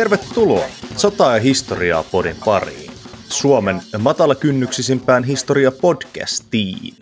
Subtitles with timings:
[0.00, 0.64] Tervetuloa
[0.96, 2.92] Sotaa ja historiaa podin pariin.
[3.28, 6.96] Suomen matalakynnyksisimpään historia podcastiin.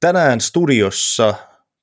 [0.00, 1.34] Tänään studiossa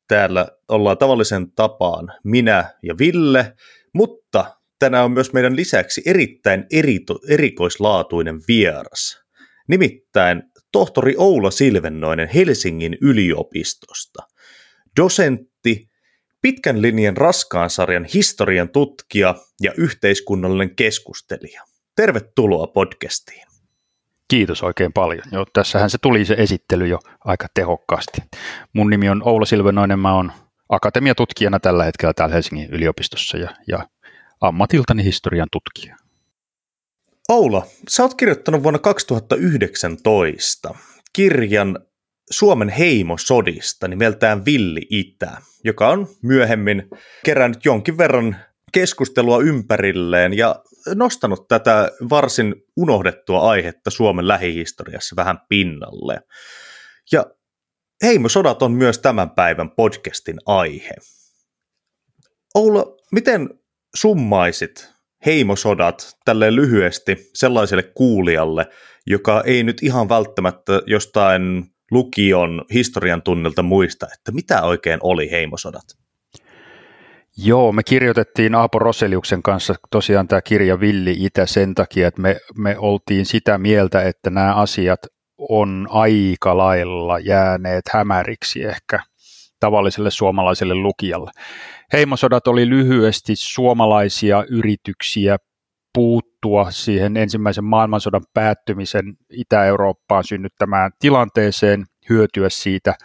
[0.08, 3.54] täällä ollaan tavallisen tapaan minä ja Ville,
[3.94, 9.24] mutta tänään on myös meidän lisäksi erittäin erito, erikoislaatuinen vieras.
[9.68, 14.24] Nimittäin tohtori Oula Silvennoinen Helsingin yliopistosta.
[15.02, 15.90] Dosentti,
[16.46, 21.62] pitkän linjan raskaan sarjan historian tutkija ja yhteiskunnallinen keskustelija.
[21.96, 23.48] Tervetuloa podcastiin.
[24.28, 25.24] Kiitos oikein paljon.
[25.32, 28.22] Jo, tässähän se tuli se esittely jo aika tehokkaasti.
[28.74, 30.32] Mun nimi on Oula Silvenoinen, mä oon
[30.70, 33.88] akatemiatutkijana tällä hetkellä täällä Helsingin yliopistossa ja, ja
[34.42, 35.96] ammatiltani historian tutkija.
[37.30, 40.76] Oula, sä oot kirjoittanut vuonna 2019
[41.14, 41.80] kirjan
[42.32, 46.90] Suomen heimosodista nimeltään Villi Itä, joka on myöhemmin
[47.26, 48.36] kerännyt jonkin verran
[48.72, 50.56] keskustelua ympärilleen ja
[50.96, 56.22] nostanut tätä varsin unohdettua aihetta Suomen lähihistoriassa vähän pinnalle.
[57.12, 57.26] Ja
[58.04, 60.96] heimosodat on myös tämän päivän podcastin aihe.
[62.56, 63.50] Oula, miten
[63.96, 64.90] summaisit
[65.26, 68.68] heimosodat tälle lyhyesti sellaiselle kuulijalle,
[69.08, 75.86] joka ei nyt ihan välttämättä jostain lukion historian tunnilta muista, että mitä oikein oli heimosodat?
[77.38, 82.38] Joo, me kirjoitettiin Aapo Roseliuksen kanssa tosiaan tämä kirja Villi Itä sen takia, että me,
[82.58, 85.00] me oltiin sitä mieltä, että nämä asiat
[85.38, 89.00] on aika lailla jääneet hämäriksi ehkä
[89.60, 91.32] tavalliselle suomalaiselle lukijalle.
[91.94, 95.38] Heimosodat oli lyhyesti suomalaisia yrityksiä
[95.96, 102.96] puuttua siihen ensimmäisen maailmansodan päättymisen Itä-Eurooppaan synnyttämään tilanteeseen, hyötyä siitä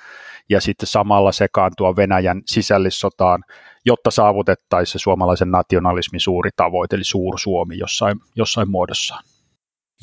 [0.48, 3.44] ja sitten samalla sekaantua Venäjän sisällissotaan,
[3.84, 9.14] jotta saavutettaisiin se suomalaisen nationalismin suuri tavoite, eli Suur-Suomi jossain, jossain muodossa.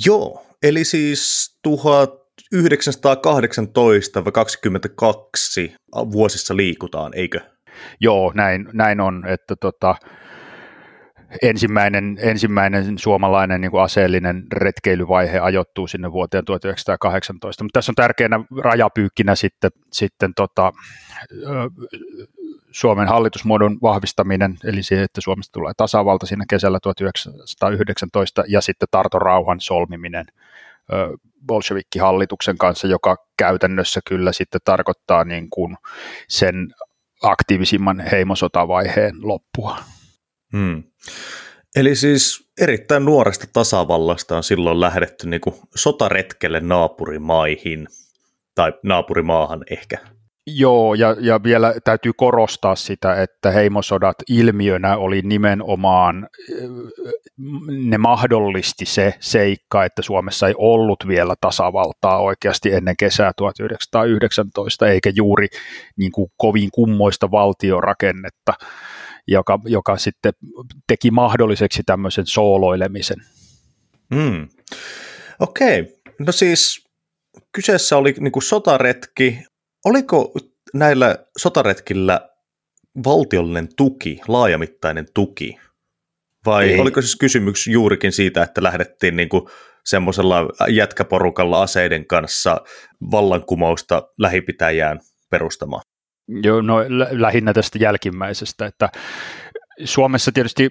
[0.05, 5.75] Joo, eli siis 1918 vai 22
[6.11, 7.39] vuosissa liikutaan, eikö?
[7.99, 9.95] Joo, näin, näin on, että tota,
[11.41, 17.63] ensimmäinen, ensimmäinen suomalainen niin kuin aseellinen retkeilyvaihe ajoittuu sinne vuoteen 1918.
[17.63, 20.73] Mutta tässä on tärkeänä rajapyykkinä sitten, sitten tota,
[22.71, 29.21] Suomen hallitusmuodon vahvistaminen, eli se, että Suomesta tulee tasavalta siinä kesällä 1919, ja sitten Tarton
[29.21, 30.25] rauhan solmiminen
[31.47, 35.77] Bolshevikki-hallituksen kanssa, joka käytännössä kyllä sitten tarkoittaa niin kuin
[36.27, 36.73] sen
[37.23, 39.77] aktiivisimman heimosotavaiheen loppua.
[40.51, 40.83] Hmm.
[41.75, 47.87] Eli siis erittäin nuoresta tasavallasta on silloin lähdetty niin kuin sotaretkelle naapurimaihin,
[48.55, 49.97] tai naapurimaahan ehkä.
[50.49, 56.27] Joo, ja, ja vielä täytyy korostaa sitä, että heimosodat ilmiönä oli nimenomaan,
[57.67, 65.11] ne mahdollisti se seikka, että Suomessa ei ollut vielä tasavaltaa oikeasti ennen kesää 1919, eikä
[65.15, 65.47] juuri
[65.97, 68.53] niin kuin kovin kummoista valtiorakennetta
[69.27, 70.33] joka, joka sitten
[70.87, 73.17] teki mahdolliseksi tämmöisen sooloilemisen.
[74.13, 74.47] Mm.
[75.39, 75.93] Okei, okay.
[76.19, 76.87] no siis
[77.51, 79.43] kyseessä oli niin kuin sotaretki.
[79.85, 80.33] Oliko
[80.73, 82.29] näillä sotaretkillä
[83.05, 85.57] valtiollinen tuki, laajamittainen tuki?
[86.45, 86.79] Vai Ei.
[86.79, 89.43] oliko siis kysymys juurikin siitä, että lähdettiin niin kuin
[89.85, 92.61] semmoisella jätkäporukalla aseiden kanssa
[93.11, 94.99] vallankumousta lähipitäjään
[95.29, 95.81] perustamaan?
[96.27, 96.77] Joo, no
[97.11, 98.89] lähinnä tästä jälkimmäisestä, että
[99.85, 100.69] Suomessa tietysti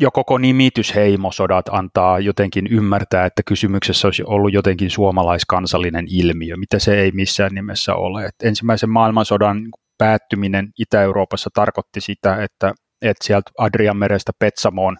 [0.00, 6.78] jo koko nimitys heimosodat antaa jotenkin ymmärtää, että kysymyksessä olisi ollut jotenkin suomalaiskansallinen ilmiö, mitä
[6.78, 8.24] se ei missään nimessä ole.
[8.24, 9.62] Et ensimmäisen maailmansodan
[9.98, 14.96] päättyminen Itä-Euroopassa tarkoitti sitä, että, että sieltä Adrianmerestä Petsamoon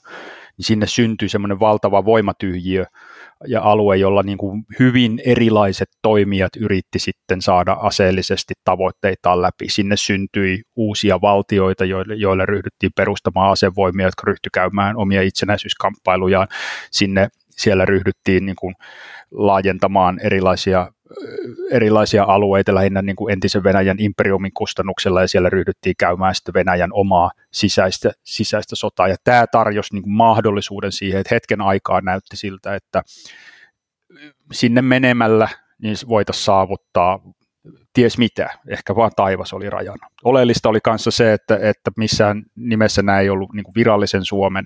[0.58, 2.84] niin sinne syntyi semmoinen valtava voimatyhjiö,
[3.46, 9.68] ja alue, jolla niin kuin hyvin erilaiset toimijat yritti sitten saada aseellisesti tavoitteitaan läpi.
[9.68, 16.46] Sinne syntyi uusia valtioita, joille, joille ryhdyttiin perustamaan asevoimia, jotka ryhtyi käymään omia itsenäisyyskamppailuja.
[16.90, 18.74] Sinne siellä ryhdyttiin niin kuin
[19.30, 20.92] laajentamaan erilaisia
[21.70, 26.90] erilaisia alueita lähinnä niin kuin entisen Venäjän imperiumin kustannuksella ja siellä ryhdyttiin käymään sitten Venäjän
[26.92, 29.08] omaa sisäistä, sisäistä sotaa.
[29.08, 33.02] Ja tämä tarjosi niin kuin mahdollisuuden siihen, että hetken aikaa näytti siltä, että
[34.52, 35.48] sinne menemällä
[35.82, 37.20] niin voitaisiin saavuttaa
[37.92, 40.08] ties mitä, ehkä vaan taivas oli rajana.
[40.24, 44.64] Oleellista oli kanssa se, että, että missään nimessä nämä ei ollut niin virallisen Suomen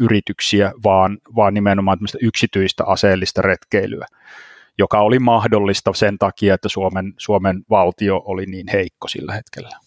[0.00, 4.06] yrityksiä, vaan, vaan nimenomaan yksityistä aseellista retkeilyä
[4.78, 9.78] joka oli mahdollista sen takia, että Suomen, Suomen valtio oli niin heikko sillä hetkellä.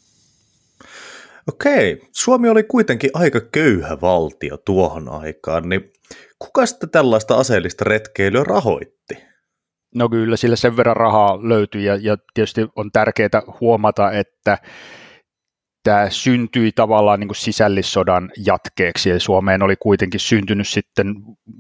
[1.48, 5.92] Okei, Suomi oli kuitenkin aika köyhä valtio tuohon aikaan, niin
[6.40, 9.18] kuka sitten tällaista aseellista retkeilyä rahoitti?
[9.96, 14.58] No kyllä, sillä sen verran rahaa löytyi ja, ja tietysti on tärkeää huomata, että
[15.84, 21.16] tämä syntyi tavallaan niin kuin sisällissodan jatkeeksi, ja Suomeen oli kuitenkin syntynyt sitten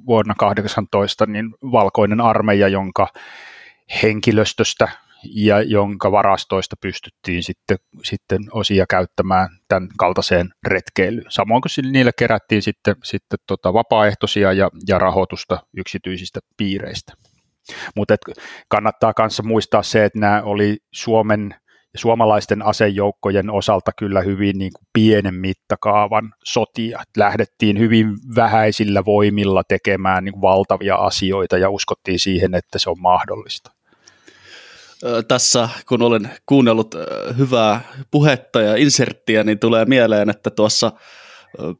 [0.08, 3.08] vuonna 18 niin valkoinen armeija, jonka
[4.04, 4.88] henkilöstöstä
[5.24, 11.25] ja jonka varastoista pystyttiin sitten, sitten osia käyttämään tämän kaltaiseen retkeilyyn.
[11.30, 17.14] Samoin kuin niille kerättiin sitten, sitten tota vapaaehtoisia ja, ja rahoitusta yksityisistä piireistä.
[17.96, 18.16] Mutta
[18.69, 21.56] kannattaa myös muistaa se, että nämä oli Suomen
[21.97, 26.99] suomalaisten asejoukkojen osalta kyllä hyvin niin kuin pienen mittakaavan sotia.
[27.17, 33.01] Lähdettiin hyvin vähäisillä voimilla tekemään niin kuin valtavia asioita ja uskottiin siihen, että se on
[33.01, 33.71] mahdollista.
[35.27, 36.95] Tässä kun olen kuunnellut
[37.38, 40.91] hyvää puhetta ja inserttiä, niin tulee mieleen, että tuossa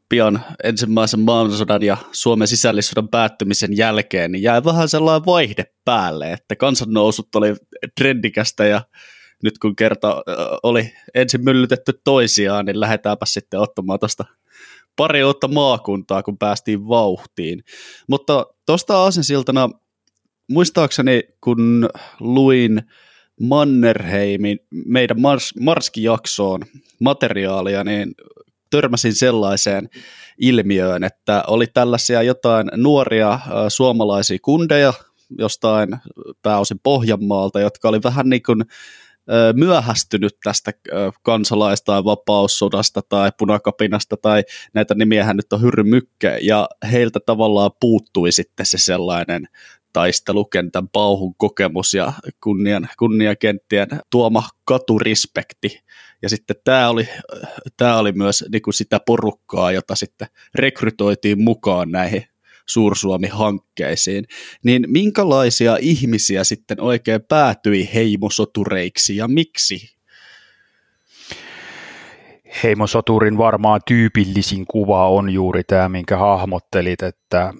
[0.08, 6.56] pian ensimmäisen maailmansodan ja Suomen sisällissodan päättymisen jälkeen, niin jäi vähän sellainen vaihde päälle, että
[6.56, 7.54] kansannousut oli
[8.00, 8.80] trendikästä ja
[9.42, 10.22] nyt kun kerta
[10.62, 14.24] oli ensin myllytetty toisiaan, niin lähdetäänpä sitten ottamaan tuosta
[14.96, 17.64] pari uutta maakuntaa, kun päästiin vauhtiin.
[18.08, 19.70] Mutta tuosta aasinsiltana,
[20.50, 21.88] muistaakseni kun
[22.20, 22.82] luin
[23.40, 26.60] Mannerheimin, meidän Mars, Marski-jaksoon
[27.00, 28.14] materiaalia, niin
[28.70, 29.88] törmäsin sellaiseen
[30.38, 34.92] ilmiöön, että oli tällaisia jotain nuoria suomalaisia kundeja
[35.38, 35.88] jostain
[36.42, 38.64] pääosin Pohjanmaalta, jotka oli vähän niin kuin
[39.52, 40.72] myöhästynyt tästä
[41.22, 44.42] kansalais- tai vapaussodasta tai punakapinasta tai
[44.74, 49.48] näitä nimiähän nyt on Hyrry Mykke ja heiltä tavallaan puuttui sitten se sellainen
[49.92, 55.80] taistelukentän pauhun kokemus ja kunnian, kunniakenttien tuoma katurispekti.
[56.22, 57.08] Ja sitten tämä oli,
[57.76, 62.24] tämä oli myös niin kuin sitä porukkaa, jota sitten rekrytoitiin mukaan näihin
[62.68, 64.24] Suursuomi-hankkeisiin,
[64.64, 69.98] niin minkälaisia ihmisiä sitten oikein päätyi heimosotureiksi ja miksi?
[72.62, 77.54] Heimosoturin varmaan tyypillisin kuva on juuri tämä, minkä hahmottelit, että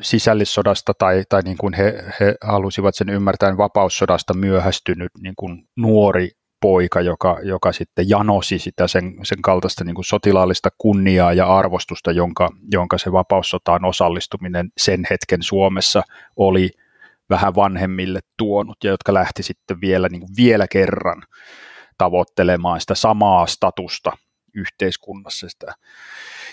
[0.00, 6.30] sisällissodasta tai, tai niin kuin he, he halusivat sen ymmärtää, vapaussodasta myöhästynyt niin kuin nuori
[6.62, 12.12] poika, joka, joka sitten janosi sitä sen, sen kaltaista niin kuin sotilaallista kunniaa ja arvostusta,
[12.12, 16.02] jonka, jonka se vapaussotaan osallistuminen sen hetken Suomessa
[16.36, 16.70] oli
[17.30, 21.22] vähän vanhemmille tuonut ja jotka lähti sitten vielä, niin kuin vielä kerran
[21.98, 24.12] tavoittelemaan sitä samaa statusta
[24.54, 25.48] yhteiskunnassa.
[25.48, 25.74] Sitä.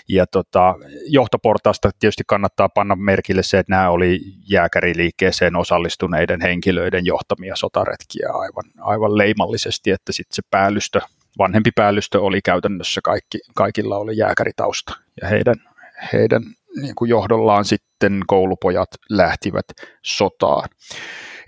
[0.08, 0.74] Ja tota,
[1.06, 8.64] johtoportaasta tietysti kannattaa panna merkille se, että nämä oli jääkäriliikkeeseen osallistuneiden henkilöiden johtamia sotaretkiä aivan,
[8.80, 11.00] aivan leimallisesti, että sitten se päällystö,
[11.38, 14.92] vanhempi päällystö oli käytännössä kaikki, kaikilla oli jääkäritausta
[15.22, 15.56] ja heidän,
[16.12, 16.42] heidän
[16.82, 19.66] niin kuin johdollaan sitten koulupojat lähtivät
[20.02, 20.68] sotaan.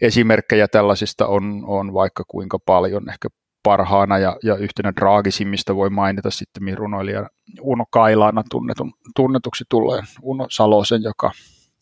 [0.00, 3.28] Esimerkkejä tällaisista on, on vaikka kuinka paljon, ehkä
[3.62, 7.28] parhaana ja, ja yhtenä draagisimmista voi mainita sitten runoilija
[7.60, 10.04] Uno Kailaana tunnetun, tunnetuksi tulleen.
[10.22, 11.30] Uno Salosen, joka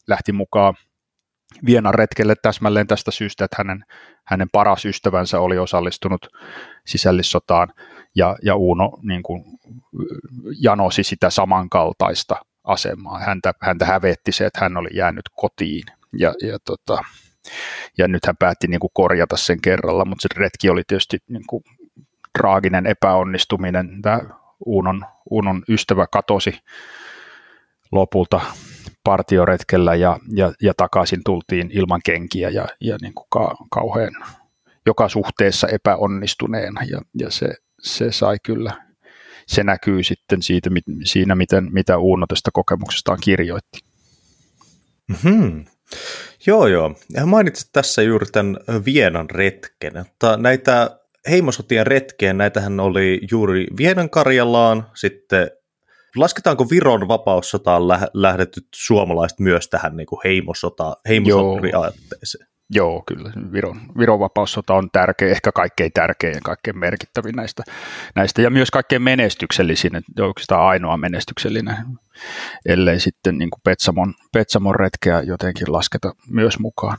[0.08, 0.74] lähti mukaan
[1.66, 3.84] Vienan retkelle täsmälleen tästä syystä, että hänen,
[4.26, 6.26] hänen paras ystävänsä oli osallistunut
[6.86, 7.72] sisällissotaan.
[8.14, 9.44] Ja, ja Uno niin kuin,
[10.60, 13.18] janosi sitä samankaltaista asemaa.
[13.18, 15.84] Häntä, häntä hävetti se, että hän oli jäänyt kotiin.
[16.18, 17.04] Ja, ja tota,
[17.98, 21.46] ja nyt hän päätti niin kuin korjata sen kerralla, mutta se retki oli tietysti niin
[21.46, 21.64] kuin
[22.38, 24.02] traaginen epäonnistuminen.
[24.02, 24.20] Tämä
[24.66, 26.58] Uunon, Uunon ystävä katosi
[27.92, 28.40] lopulta
[29.04, 34.12] partioretkellä ja, ja, ja takaisin tultiin ilman kenkiä ja, ja niin kuin ka, kauhean
[34.86, 38.84] joka suhteessa epäonnistuneena ja, ja se, se sai kyllä,
[39.46, 40.70] se näkyy sitten siitä,
[41.04, 43.80] siinä, miten, mitä Uuno tästä kokemuksestaan kirjoitti.
[45.08, 45.64] Mm-hmm.
[46.46, 46.94] Joo, joo.
[47.14, 49.92] Ja mainitsit tässä juuri tämän Vienan retken.
[49.98, 55.50] Mutta näitä heimosotien retkeen, näitähän oli juuri Vienan Karjalaan, sitten
[56.16, 57.82] lasketaanko Viron vapaussotaan
[58.14, 62.49] lähdetyt suomalaiset myös tähän niin kuin heimosota, heimosotiaatteeseen?
[62.70, 63.32] Joo, kyllä.
[63.52, 67.62] Viron, Viron vapaussota on tärkeä, ehkä kaikkein tärkein ja kaikkein merkittävin näistä,
[68.14, 71.76] näistä ja myös kaikkein menestyksellisin, oikeastaan ainoa menestyksellinen,
[72.66, 76.96] ellei sitten niin kuin Petsamon, Petsamon retkeä jotenkin lasketa myös mukaan.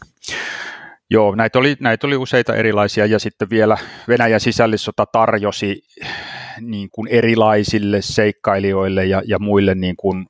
[1.10, 5.82] Joo, näitä oli, näitä oli useita erilaisia ja sitten vielä Venäjän sisällissota tarjosi
[6.62, 10.28] niin kuin erilaisille seikkailijoille ja, ja muille niin kuin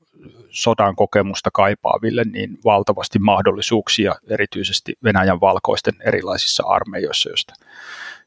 [0.51, 7.53] sodan kokemusta kaipaaville niin valtavasti mahdollisuuksia, erityisesti Venäjän valkoisten erilaisissa armeijoissa, joista,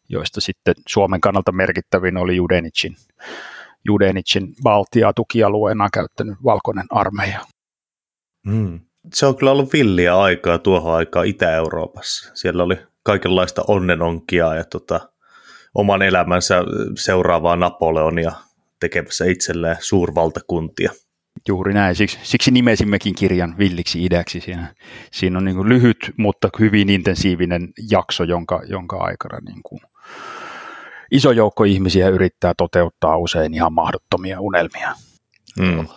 [0.09, 2.97] joista sitten Suomen kannalta merkittävin oli Judenicin,
[3.85, 7.41] Judenicin Baltia tukialueena käyttänyt valkoinen armeija.
[8.47, 8.81] Mm.
[9.13, 12.31] Se on kyllä ollut villiä aikaa tuohon aikaan Itä-Euroopassa.
[12.35, 15.01] Siellä oli kaikenlaista onnenonkia ja tota,
[15.75, 16.65] oman elämänsä
[16.99, 18.33] seuraavaa Napoleonia
[18.81, 20.93] tekemässä itselleen suurvaltakuntia.
[21.49, 24.41] Juuri näin, siksi, siksi nimesimmekin kirjan Villiksi idäksi.
[24.41, 24.75] Siinä,
[25.13, 29.81] siinä on niin lyhyt, mutta hyvin intensiivinen jakso, jonka, jonka aikana niin kuin
[31.11, 34.95] iso joukko ihmisiä yrittää toteuttaa usein ihan mahdottomia unelmia.
[35.59, 35.89] Mm.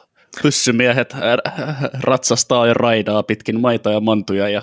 [0.41, 1.15] Pyssymiehet
[2.01, 4.61] ratsastaa ja raidaa pitkin maita ja mantuja ja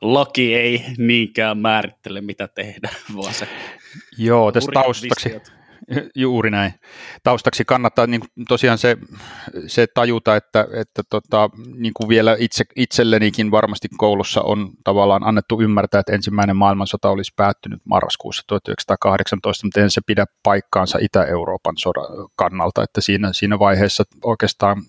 [0.00, 3.48] laki ei niinkään määrittele, mitä tehdä, vaan se
[4.18, 5.52] Joo, tästä taustaksi, visiot.
[6.14, 6.74] Juuri näin.
[7.22, 8.96] Taustaksi kannattaa niin tosiaan se,
[9.66, 15.60] se tajuta, että, että tota, niin kuin vielä itse, itsellenikin varmasti koulussa on tavallaan annettu
[15.60, 22.28] ymmärtää, että ensimmäinen maailmansota olisi päättynyt marraskuussa 1918, mutta en se pidä paikkaansa Itä-Euroopan sodan
[22.36, 24.82] kannalta, että siinä, siinä vaiheessa oikeastaan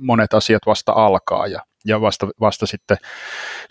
[0.00, 2.96] monet asiat vasta alkaa ja ja vasta, vasta sitten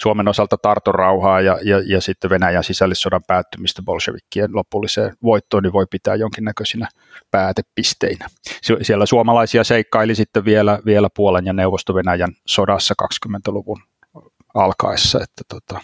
[0.02, 5.86] Suomen osalta tartorauhaa ja, ja, ja sitten Venäjän sisällissodan päättymistä bolshevikkien lopulliseen voittoon, niin voi
[5.92, 6.88] pitää jonkinnäköisinä
[7.32, 8.28] päätepisteinä.
[8.82, 13.82] Siellä suomalaisia seikkaili sitten vielä, vielä Puolen ja Neuvosto-Venäjän sodassa 20-luvun
[14.54, 15.82] alkaessa, että tota,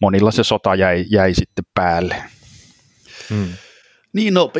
[0.00, 2.16] monilla se sota jäi, jäi sitten päälle.
[3.30, 3.48] Hmm.
[4.12, 4.52] Niin no,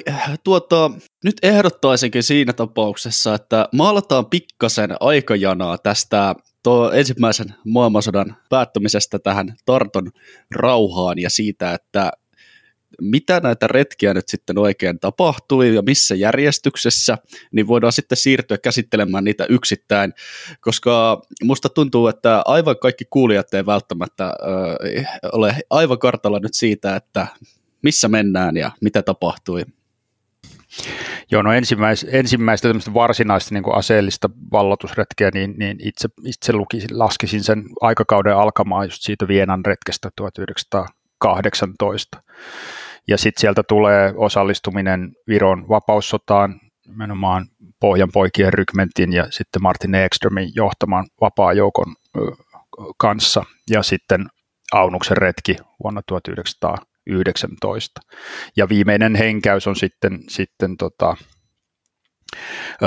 [0.44, 0.90] tuota,
[1.24, 10.10] nyt ehdottaisinkin siinä tapauksessa, että maalataan pikkasen aikajanaa tästä tuo ensimmäisen maailmansodan päättymisestä tähän Tarton
[10.50, 12.12] rauhaan ja siitä, että
[13.00, 17.18] mitä näitä retkiä nyt sitten oikein tapahtui ja missä järjestyksessä,
[17.52, 20.12] niin voidaan sitten siirtyä käsittelemään niitä yksittäin,
[20.60, 26.96] koska musta tuntuu, että aivan kaikki kuulijat ei välttämättä äh, ole aivan kartalla nyt siitä,
[26.96, 27.26] että
[27.82, 29.62] missä mennään ja mitä tapahtui.
[31.30, 37.64] Joo, no ensimmäis, ensimmäistä varsinaista niin aseellista vallotusretkeä, niin, niin itse, itse lukisin, laskisin sen
[37.80, 42.22] aikakauden alkamaan just siitä Vienan retkestä 1918.
[43.08, 47.46] Ja sitten sieltä tulee osallistuminen Viron vapaussotaan, nimenomaan
[47.80, 51.94] Pohjan poikien rykmentin ja sitten Martin Ekströmin johtaman vapaa-joukon
[52.98, 53.44] kanssa.
[53.70, 54.26] Ja sitten
[54.72, 56.76] Aunuksen retki vuonna 1900
[57.06, 58.00] 19.
[58.56, 61.16] Ja viimeinen henkäys on sitten, sitten tota,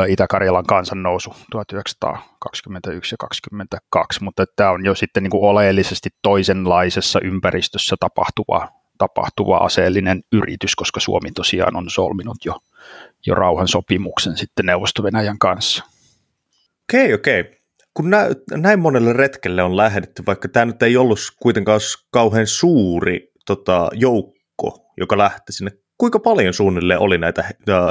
[0.08, 7.96] Itä-Karjalan kansannousu 1921 ja 1922, mutta tämä on jo sitten niin kuin oleellisesti toisenlaisessa ympäristössä
[8.00, 12.60] tapahtuva, tapahtuva aseellinen yritys, koska Suomi tosiaan on solminut jo,
[13.26, 15.84] jo rauhan sopimuksen sitten Neuvosto-Venäjän kanssa.
[16.84, 17.64] Okei, okei.
[17.94, 21.80] Kun nä, näin monelle retkelle on lähdetty, vaikka tämä nyt ei ollut kuitenkaan
[22.12, 25.72] kauhean suuri tota, joukko, joka lähti sinne.
[25.98, 27.44] Kuinka paljon suunnilleen oli näitä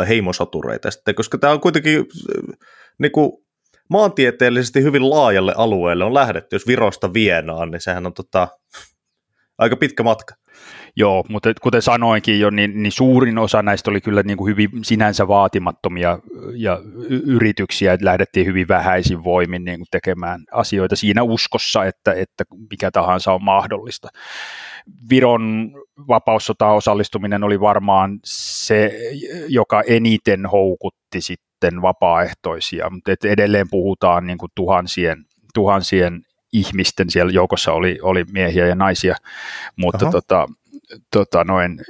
[0.09, 2.59] heimosatureita sitten, koska tämä on kuitenkin äh,
[2.99, 3.32] niin kuin,
[3.90, 8.49] maantieteellisesti hyvin laajalle alueelle on lähdetty, jos Virosta Vienaan, niin sehän on tota,
[9.59, 10.35] aika pitkä matka.
[10.97, 14.71] Joo, mutta kuten sanoinkin jo, niin, niin suurin osa näistä oli kyllä niin kuin hyvin
[14.85, 16.18] sinänsä vaatimattomia
[16.54, 16.78] ja
[17.26, 22.90] yrityksiä, että lähdettiin hyvin vähäisin voimin niin kuin tekemään asioita siinä uskossa, että, että mikä
[22.90, 24.09] tahansa on mahdollista.
[25.11, 25.73] Viron
[26.09, 28.99] vapaussotaan osallistuminen oli varmaan se,
[29.49, 35.25] joka eniten houkutti sitten vapaaehtoisia, mutta edelleen puhutaan niin kuin tuhansien,
[35.55, 36.23] tuhansien
[36.53, 39.17] ihmisten, siellä joukossa oli, oli miehiä ja naisia,
[39.77, 40.47] mutta tota,
[41.12, 41.81] tota noin,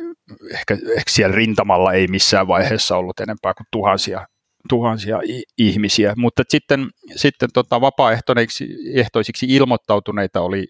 [0.54, 4.26] ehkä, ehkä siellä rintamalla ei missään vaiheessa ollut enempää kuin tuhansia,
[4.68, 5.20] tuhansia
[5.58, 10.66] ihmisiä, mutta sitten, sitten tota, vapaaehtoisiksi ilmoittautuneita oli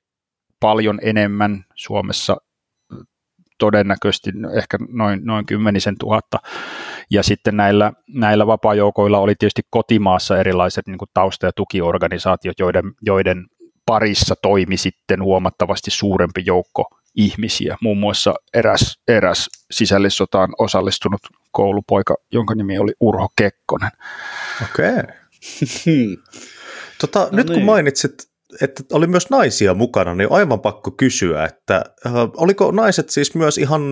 [0.63, 2.37] paljon enemmän Suomessa
[3.59, 6.39] todennäköisesti ehkä noin, noin kymmenisen tuhatta.
[7.11, 13.47] Ja sitten näillä, näillä vapaa-joukoilla oli tietysti kotimaassa erilaiset niin tausta- ja tukiorganisaatiot, joiden, joiden
[13.87, 22.55] parissa toimi sitten huomattavasti suurempi joukko ihmisiä, muun muassa eräs, eräs sisällissotaan osallistunut koulupoika, jonka
[22.55, 23.91] nimi oli Urho Kekkonen.
[24.63, 24.93] Okei.
[24.93, 26.17] Okay.
[27.01, 27.67] tota, no nyt kun niin.
[27.67, 33.35] mainitsit, että oli myös naisia mukana, niin aivan pakko kysyä, että äh, oliko naiset siis
[33.35, 33.83] myös ihan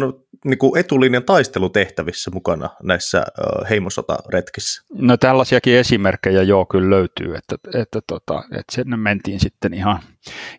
[0.44, 4.82] niin kuin etulinjan taistelutehtävissä mukana näissä äh, heimosotaretkissä?
[4.94, 10.00] No tällaisiakin esimerkkejä joo kyllä löytyy, että, että, tota, että sinne mentiin sitten ihan,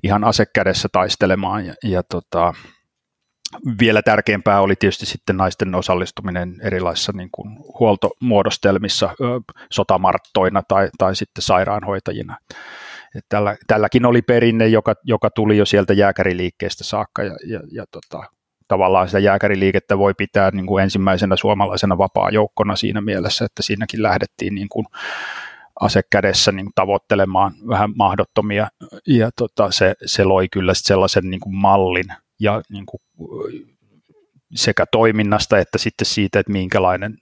[0.04, 2.54] ihan asekädessä taistelemaan ja, ja tota,
[3.80, 9.10] vielä tärkeämpää oli tietysti sitten naisten osallistuminen erilaisissa niin kuin huoltomuodostelmissa,
[9.72, 12.38] sotamarttoina tai, tai sitten sairaanhoitajina.
[13.30, 18.24] Tällä, tälläkin oli perinne, joka, joka tuli jo sieltä jääkäriliikkeestä saakka ja, ja, ja tota,
[18.68, 24.56] tavallaan sitä jääkäriliikettä voi pitää niin kuin ensimmäisenä suomalaisena vapaa-joukkona siinä mielessä, että siinäkin lähdettiin
[24.56, 24.86] niin kuin
[25.80, 28.68] ase kädessä niin tavoittelemaan vähän mahdottomia.
[29.08, 32.08] Ja tota, se, se loi kyllä sellaisen niin kuin mallin
[32.40, 33.02] ja niin kuin,
[34.56, 37.18] sekä toiminnasta että sitten siitä, että minkälainen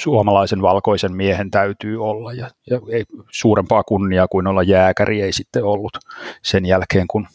[0.00, 5.64] suomalaisen valkoisen miehen täytyy olla ja, ja ei, suurempaa kunniaa kuin olla jääkäri ei sitten
[5.64, 5.98] ollut
[6.42, 7.26] sen jälkeen, kun,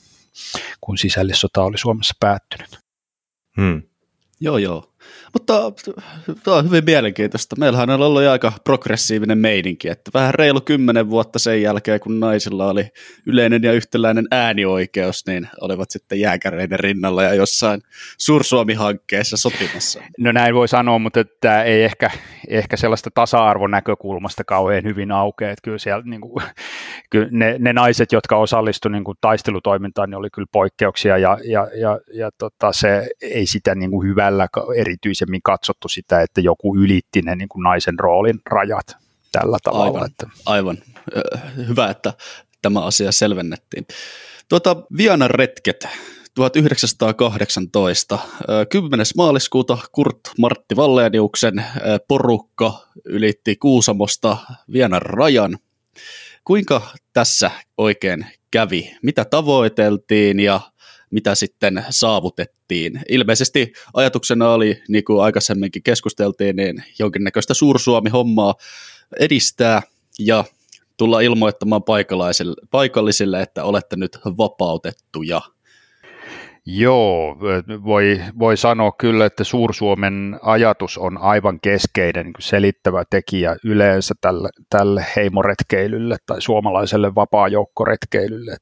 [0.82, 2.80] kun sisällissota oli Suomessa päättynyt.
[3.58, 3.82] Hmm.
[4.40, 4.91] Joo, joo.
[5.34, 5.72] Mutta
[6.44, 7.56] tämä on hyvin mielenkiintoista.
[7.60, 12.70] Meillähän on ollut aika progressiivinen meininki, että vähän reilu kymmenen vuotta sen jälkeen, kun naisilla
[12.70, 12.88] oli
[13.26, 17.82] yleinen ja yhtäläinen äänioikeus, niin olivat sitten jääkäreiden rinnalla ja jossain
[18.18, 20.02] Suursuomi-hankkeessa sotimassa.
[20.18, 22.10] No näin voi sanoa, mutta tämä ei ehkä,
[22.48, 25.52] ehkä sellaista tasa-arvon näkökulmasta kauhean hyvin aukea.
[25.52, 26.44] Että kyllä siellä niin kuin,
[27.10, 32.00] kyllä ne, ne, naiset, jotka osallistuivat niin taistelutoimintaan, niin oli kyllä poikkeuksia ja, ja, ja,
[32.14, 34.48] ja tota, se ei sitä niin kuin hyvällä
[35.02, 38.96] erityisemmin katsottu sitä, että joku ylitti ne niin kuin naisen roolin rajat
[39.32, 39.86] tällä tavalla.
[39.86, 40.28] Aivan, että.
[40.46, 40.78] aivan.
[41.68, 42.14] Hyvä, että
[42.62, 43.86] tämä asia selvennettiin.
[44.50, 45.88] Tuota, Vianan retket
[46.36, 48.20] 1918.
[48.70, 49.06] 10.
[49.18, 51.66] maaliskuuta Kurt Martti Valleniuksen
[52.08, 54.38] porukka ylitti Kuusamosta
[54.74, 55.58] Vianan rajan.
[56.44, 56.82] Kuinka
[57.14, 58.96] tässä oikein kävi?
[59.04, 60.60] Mitä tavoiteltiin ja
[61.12, 63.02] mitä sitten saavutettiin.
[63.10, 68.56] Ilmeisesti ajatuksena oli, niin kuin aikaisemminkin keskusteltiin, niin jonkinnäköistä suursuomi-hommaa
[69.20, 69.82] edistää
[70.20, 70.44] ja
[70.98, 71.84] tulla ilmoittamaan
[72.72, 75.42] paikallisille, että olette nyt vapautettuja.
[76.66, 77.38] Joo,
[77.86, 84.50] voi, voi sanoa kyllä, että Suursuomen ajatus on aivan keskeinen niin selittävä tekijä yleensä tälle,
[84.70, 88.58] tälle heimoretkeilylle tai suomalaiselle vapaa-joukkoretkeilylle.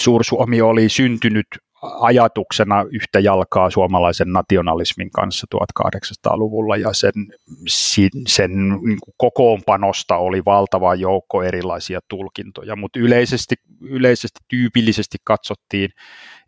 [0.00, 1.46] Suursuomi oli syntynyt
[1.82, 7.12] ajatuksena yhtä jalkaa suomalaisen nationalismin kanssa 1800-luvulla ja sen,
[8.26, 15.90] sen niin kokoonpanosta oli valtava joukko erilaisia tulkintoja, mutta yleisesti, yleisesti tyypillisesti katsottiin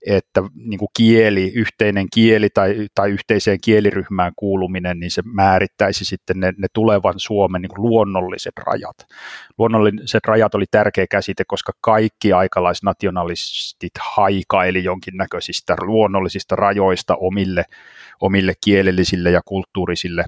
[0.07, 6.41] että niin kuin kieli, yhteinen kieli tai, tai yhteiseen kieliryhmään kuuluminen, niin se määrittäisi sitten
[6.41, 8.97] ne, ne tulevan Suomen niin kuin luonnolliset rajat.
[9.59, 17.65] Luonnolliset rajat oli tärkeä käsite, koska kaikki aikalaisnationalistit haikaili jonkinnäköisistä luonnollisista rajoista omille,
[18.21, 20.25] omille kielellisille ja kulttuurisille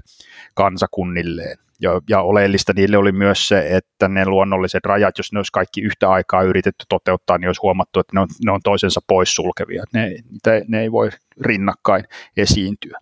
[0.53, 1.57] kansakunnilleen.
[1.81, 5.81] Ja, ja oleellista niille oli myös se, että ne luonnolliset rajat, jos ne olisi kaikki
[5.81, 9.83] yhtä aikaa yritetty toteuttaa, niin olisi huomattu, että ne on, ne on toisensa poissulkevia.
[9.93, 11.09] Ne, ne, ne ei voi
[11.41, 12.05] rinnakkain
[12.37, 12.99] esiintyä.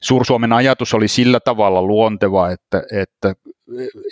[0.00, 3.34] Suursuomen ajatus oli sillä tavalla luonteva, että, että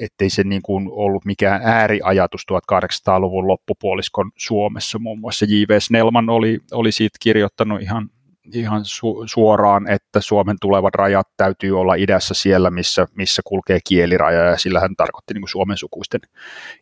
[0.01, 4.99] ettei se niin kuin ollut mikään ääriajatus 1800-luvun loppupuoliskon Suomessa.
[4.99, 5.81] Muun muassa J.V.
[5.81, 8.11] Snellman oli, oli siitä kirjoittanut ihan
[8.53, 14.41] ihan su- suoraan, että Suomen tulevat rajat täytyy olla idässä siellä, missä, missä kulkee kieliraja,
[14.41, 16.21] ja sillä hän tarkoitti niin kuin suomen sukuisten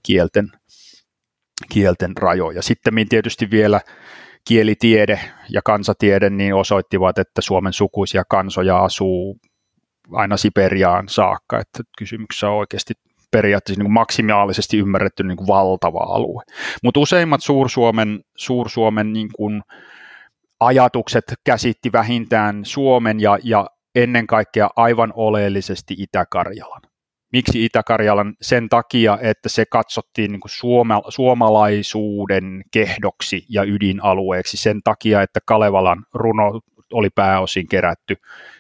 [0.03, 0.53] kielten,
[1.73, 2.63] kielten rajoja.
[2.63, 3.81] Sitten tietysti vielä
[4.49, 9.39] kielitiede ja kansatiede niin osoittivat, että Suomen sukuisia kansoja asuu
[10.13, 12.95] aina Siperiaan saakka, että kysymyksessä on oikeasti
[13.31, 16.43] periaatteessa niin kuin maksimaalisesti ymmärretty niin kuin valtava alue.
[16.83, 19.63] Mutta useimmat Suur-Suomen, Suur-Suomen niin kuin,
[20.67, 26.83] ajatukset käsitti vähintään Suomen ja, ja ennen kaikkea aivan oleellisesti Itä-Karjalan.
[27.33, 28.35] Miksi Itä-Karjalan?
[28.41, 35.41] Sen takia, että se katsottiin niin kuin suoma, suomalaisuuden kehdoksi ja ydinalueeksi sen takia, että
[35.47, 36.61] Kalevalan runo
[36.93, 38.17] oli pääosin kerätty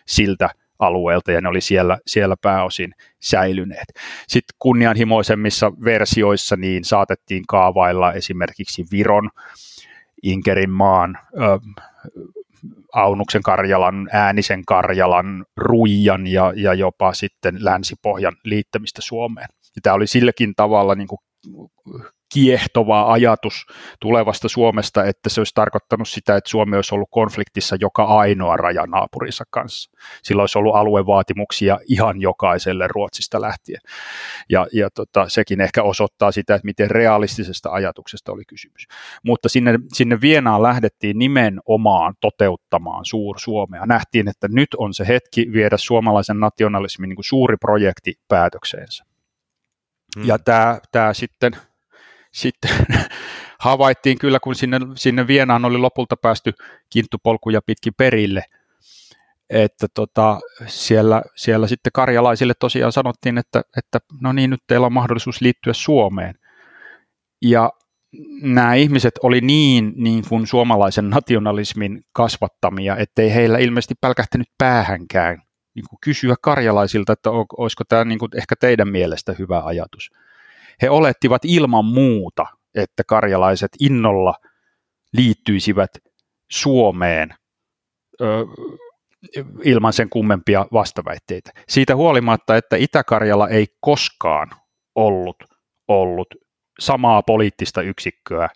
[0.06, 3.86] siltä alueelta ja ne oli siellä, siellä pääosin säilyneet.
[4.28, 9.30] Sitten kunnianhimoisemmissa versioissa niin saatettiin kaavailla esimerkiksi Viron
[10.24, 11.18] Inkerin maan,
[12.92, 19.48] Aunuksen Karjalan, Äänisen Karjalan, Ruijan ja, ja jopa sitten Länsi-Pohjan liittämistä Suomeen.
[19.76, 21.18] Ja tämä oli silläkin tavalla niin kuin
[22.34, 23.66] kiehtova ajatus
[24.00, 29.44] tulevasta Suomesta, että se olisi tarkoittanut sitä, että Suomi olisi ollut konfliktissa joka ainoa rajanaapurinsa
[29.50, 29.90] kanssa.
[30.22, 33.80] Sillä olisi ollut aluevaatimuksia ihan jokaiselle Ruotsista lähtien.
[34.50, 38.86] Ja, ja tota, sekin ehkä osoittaa sitä, että miten realistisesta ajatuksesta oli kysymys.
[39.24, 43.86] Mutta sinne, sinne Vienaan lähdettiin nimenomaan toteuttamaan Suur-Suomea.
[43.86, 49.04] Nähtiin, että nyt on se hetki viedä suomalaisen nationalismin niin kuin suuri projekti päätökseensä.
[50.16, 50.26] Hmm.
[50.26, 51.52] Ja tämä, tämä sitten
[52.34, 52.70] sitten
[53.58, 56.52] havaittiin kyllä, kun sinne, sinne Vienaan oli lopulta päästy
[56.90, 58.44] kinttupolkuja pitkin perille,
[59.50, 64.92] että tota, siellä, siellä sitten karjalaisille tosiaan sanottiin, että, että no niin, nyt teillä on
[64.92, 66.34] mahdollisuus liittyä Suomeen.
[67.42, 67.72] Ja
[68.42, 75.42] nämä ihmiset oli niin, niin kuin suomalaisen nationalismin kasvattamia, ettei heillä ilmeisesti pälkähtänyt päähänkään
[75.74, 80.10] niin kuin kysyä karjalaisilta, että olisiko tämä niin kuin ehkä teidän mielestä hyvä ajatus.
[80.82, 84.34] He olettivat ilman muuta, että karjalaiset innolla
[85.12, 85.90] liittyisivät
[86.50, 87.34] Suomeen
[88.20, 88.46] ö,
[89.64, 91.50] ilman sen kummempia vastaväitteitä.
[91.68, 94.50] Siitä huolimatta, että Itä-Karjala ei koskaan
[94.94, 95.36] ollut
[95.88, 96.28] ollut
[96.80, 98.48] samaa poliittista yksikköä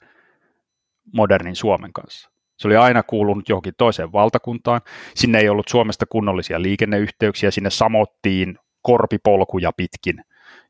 [1.14, 2.30] modernin Suomen kanssa.
[2.58, 4.80] Se oli aina kuulunut johonkin toiseen valtakuntaan.
[5.14, 10.24] Sinne ei ollut Suomesta kunnollisia liikenneyhteyksiä, sinne samottiin korpipolkuja pitkin,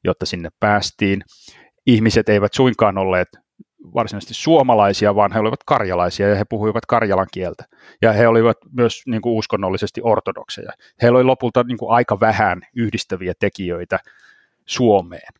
[0.04, 1.22] jotta sinne päästiin.
[1.86, 3.28] Ihmiset eivät suinkaan olleet
[3.94, 7.64] varsinaisesti suomalaisia, vaan he olivat karjalaisia ja he puhuivat karjalan kieltä.
[8.02, 10.72] Ja he olivat myös niin kuin uskonnollisesti ortodokseja.
[11.02, 13.98] Heillä oli lopulta niin kuin aika vähän yhdistäviä tekijöitä
[14.66, 15.32] Suomeen.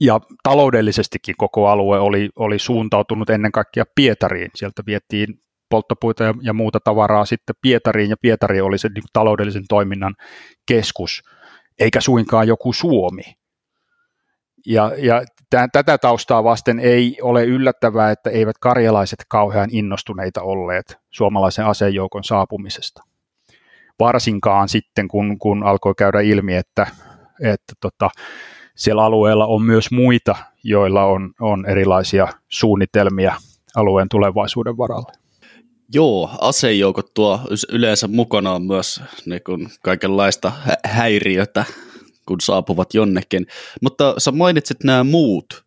[0.00, 4.50] Ja taloudellisestikin koko alue oli, oli suuntautunut ennen kaikkea Pietariin.
[4.54, 9.64] Sieltä vietiin polttopuita ja, ja muuta tavaraa sitten Pietariin, ja Pietari oli se niin taloudellisen
[9.68, 10.14] toiminnan
[10.66, 11.22] keskus,
[11.78, 13.22] eikä suinkaan joku Suomi.
[14.66, 20.98] Ja, ja tämän, tätä taustaa vasten ei ole yllättävää, että eivät karjalaiset kauhean innostuneita olleet
[21.10, 23.02] suomalaisen asejoukon saapumisesta.
[24.00, 26.86] Varsinkaan sitten, kun, kun alkoi käydä ilmi, että,
[27.42, 28.10] että tota,
[28.74, 33.34] siellä alueella on myös muita, joilla on, on erilaisia suunnitelmia
[33.76, 35.21] alueen tulevaisuuden varalle.
[35.94, 40.52] Joo, asejoukot tuo yleensä mukanaan myös niin kun kaikenlaista
[40.84, 41.64] häiriötä,
[42.26, 43.46] kun saapuvat jonnekin.
[43.82, 45.64] Mutta sä mainitsit nämä muut.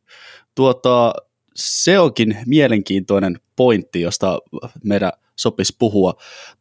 [0.56, 1.14] Tuota,
[1.56, 4.40] se onkin mielenkiintoinen pointti, josta
[4.84, 6.14] meidän sopisi puhua.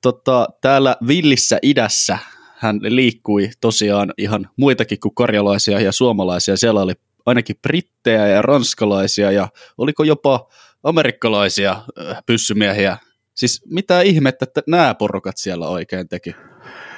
[0.03, 2.18] Tota, täällä villissä idässä
[2.57, 6.57] hän liikkui tosiaan ihan muitakin kuin karjalaisia ja suomalaisia.
[6.57, 6.92] Siellä oli
[7.27, 9.48] ainakin brittejä ja ranskalaisia ja
[9.79, 10.48] oliko jopa
[10.83, 11.83] amerikkalaisia
[12.27, 12.98] pyssymiehiä.
[13.35, 16.37] Siis mitä ihmettä, että nämä porukat siellä oikein teki?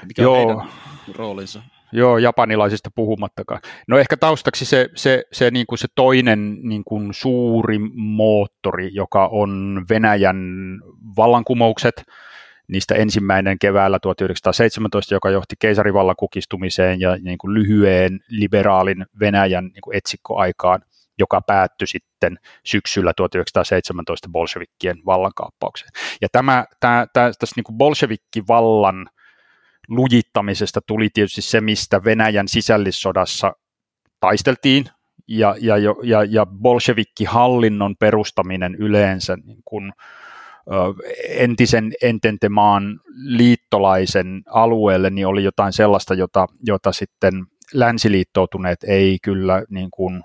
[0.07, 0.33] Mikä Joo.
[0.33, 0.75] on heidän
[1.15, 1.63] roolinsa?
[1.93, 3.61] Joo, japanilaisista puhumattakaan.
[3.89, 9.27] No ehkä taustaksi se, se, se, niin kuin se toinen niin kuin suuri moottori, joka
[9.27, 10.37] on Venäjän
[11.17, 12.03] vallankumoukset–
[12.69, 19.83] Niistä ensimmäinen keväällä 1917, joka johti keisarivallan kukistumiseen ja niin kuin lyhyen liberaalin Venäjän niin
[19.83, 20.83] kuin etsikkoaikaan,
[21.19, 25.91] joka päättyi sitten syksyllä 1917 bolshevikkien vallankaappaukseen.
[26.21, 29.07] Ja tämä, tämä, tämä tässä niin kuin bolshevikkivallan
[29.89, 33.53] lujittamisesta tuli tietysti se, mistä Venäjän sisällissodassa
[34.21, 34.85] taisteltiin,
[35.29, 39.93] ja, ja, ja, ja bolshevikkihallinnon perustaminen yleensä niin kuin,
[41.29, 49.91] entisen ententemaan liittolaisen alueelle, niin oli jotain sellaista, jota, jota sitten länsiliittoutuneet ei kyllä niin
[49.91, 50.23] kuin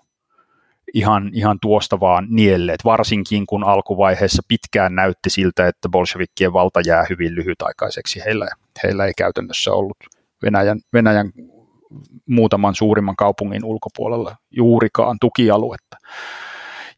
[0.93, 7.05] ihan, ihan tuosta vaan nielleet, varsinkin kun alkuvaiheessa pitkään näytti siltä, että bolshevikkien valta jää
[7.09, 8.21] hyvin lyhytaikaiseksi.
[8.25, 8.47] Heillä,
[8.83, 9.97] heillä ei käytännössä ollut
[10.43, 11.31] Venäjän, Venäjän
[12.29, 15.97] muutaman suurimman kaupungin ulkopuolella juurikaan tukialuetta.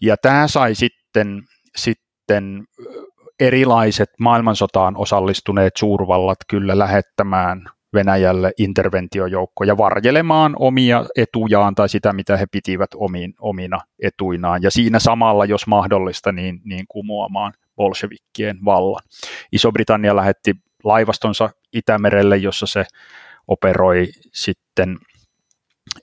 [0.02, 1.44] Ja tämä sai sitten,
[1.76, 2.64] sitten
[3.40, 12.46] erilaiset maailmansotaan osallistuneet suurvallat kyllä lähettämään Venäjälle interventiojoukkoja varjelemaan omia etujaan tai sitä, mitä he
[12.52, 14.64] pitivät omiin, omina etuinaan.
[14.64, 19.02] Ja siinä samalla, jos mahdollista, niin, niin kumoamaan bolshevikkien vallan.
[19.52, 20.54] Iso-Britannia lähetti
[20.84, 22.86] laivastonsa Itämerelle, jossa se
[23.48, 24.98] operoi sitten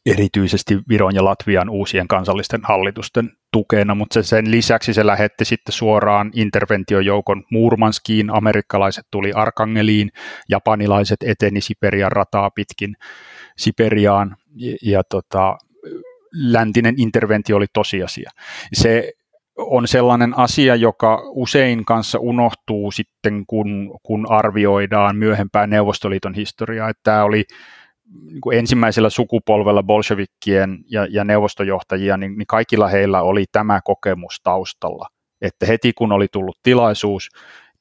[0.07, 6.30] erityisesti Viron ja Latvian uusien kansallisten hallitusten tukena, mutta sen lisäksi se lähetti sitten suoraan
[6.34, 10.10] interventiojoukon Murmanskiin, amerikkalaiset tuli Arkangeliin,
[10.48, 12.96] japanilaiset eteni Siperian rataa pitkin
[13.56, 15.58] Siperiaan ja, ja tota,
[16.32, 18.30] läntinen interventio oli tosiasia.
[18.72, 19.12] Se
[19.56, 27.00] on sellainen asia, joka usein kanssa unohtuu sitten, kun, kun arvioidaan myöhempää Neuvostoliiton historiaa, että
[27.04, 27.44] tämä oli
[28.25, 34.40] niin kuin ensimmäisellä sukupolvella bolshevikkien ja, ja neuvostojohtajia, niin, niin kaikilla heillä oli tämä kokemus
[34.42, 35.09] taustalla,
[35.40, 37.29] että heti kun oli tullut tilaisuus,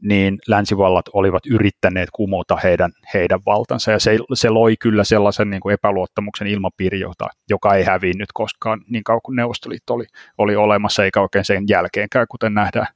[0.01, 5.61] niin länsivallat olivat yrittäneet kumota heidän, heidän valtansa, ja se, se loi kyllä sellaisen niin
[5.61, 10.05] kuin epäluottamuksen ilmapiiri, jota, joka ei hävinnyt koskaan niin kauan kuin Neuvostoliitto oli,
[10.37, 12.87] oli olemassa, eikä oikein sen jälkeenkään, kuten nähdään,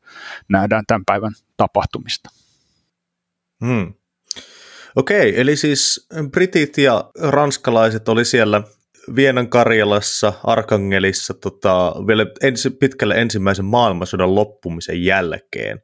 [0.49, 2.29] nähdään tämän päivän tapahtumista.
[3.65, 3.93] Hmm.
[4.95, 8.61] Okei, eli siis britit ja ranskalaiset oli siellä
[9.15, 15.81] Vienan Karjalassa, Arkangelissa tota, vielä ensi, pitkälle ensimmäisen maailmansodan loppumisen jälkeen.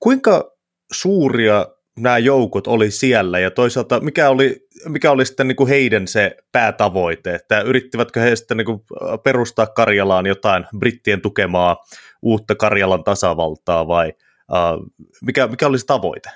[0.00, 0.52] Kuinka
[0.92, 1.66] suuria
[1.98, 6.36] nämä joukot oli siellä ja toisaalta mikä oli, mikä oli sitten niin kuin heidän se
[6.52, 8.80] päätavoite, että yrittivätkö he sitten niin kuin
[9.24, 11.76] perustaa Karjalaan jotain brittien tukemaa
[12.22, 14.12] uutta Karjalan tasavaltaa vai
[14.52, 14.86] uh,
[15.22, 16.30] mikä, mikä olisi tavoite?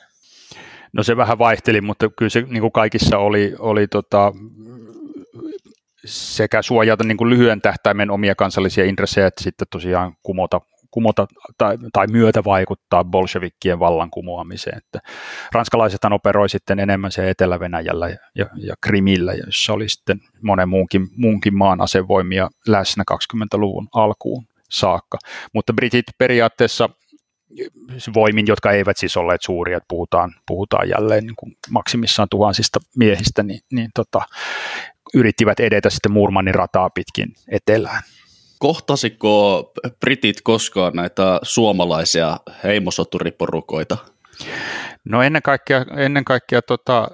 [0.92, 4.33] No se vähän vaihteli, mutta kyllä se niin kuin kaikissa oli, oli tota,
[6.05, 11.27] sekä suojata niin kuin lyhyen tähtäimen omia kansallisia intressejä, että sitten tosiaan kumota, kumota
[11.59, 14.79] tai, tai myötä vaikuttaa bolshevikkien vallan kumoamiseen.
[14.79, 14.99] Että
[15.53, 21.07] ranskalaisethan operoi sitten enemmän se Etelä-Venäjällä ja, ja, ja Krimillä, jossa oli sitten monen muunkin,
[21.16, 25.18] muunkin maan asevoimia läsnä 20-luvun alkuun saakka.
[25.55, 26.88] Mutta britit periaatteessa
[28.14, 33.42] voimin, jotka eivät siis olleet suuria, että puhutaan, puhutaan jälleen niin kuin maksimissaan tuhansista miehistä,
[33.42, 34.23] niin, niin tota,
[35.14, 38.03] yrittivät edetä sitten Murmanin rataa pitkin etelään.
[38.59, 43.97] Kohtasiko britit koskaan näitä suomalaisia heimosoturiporukoita?
[45.05, 47.11] No ennen kaikkea, ennen kaikkea tota,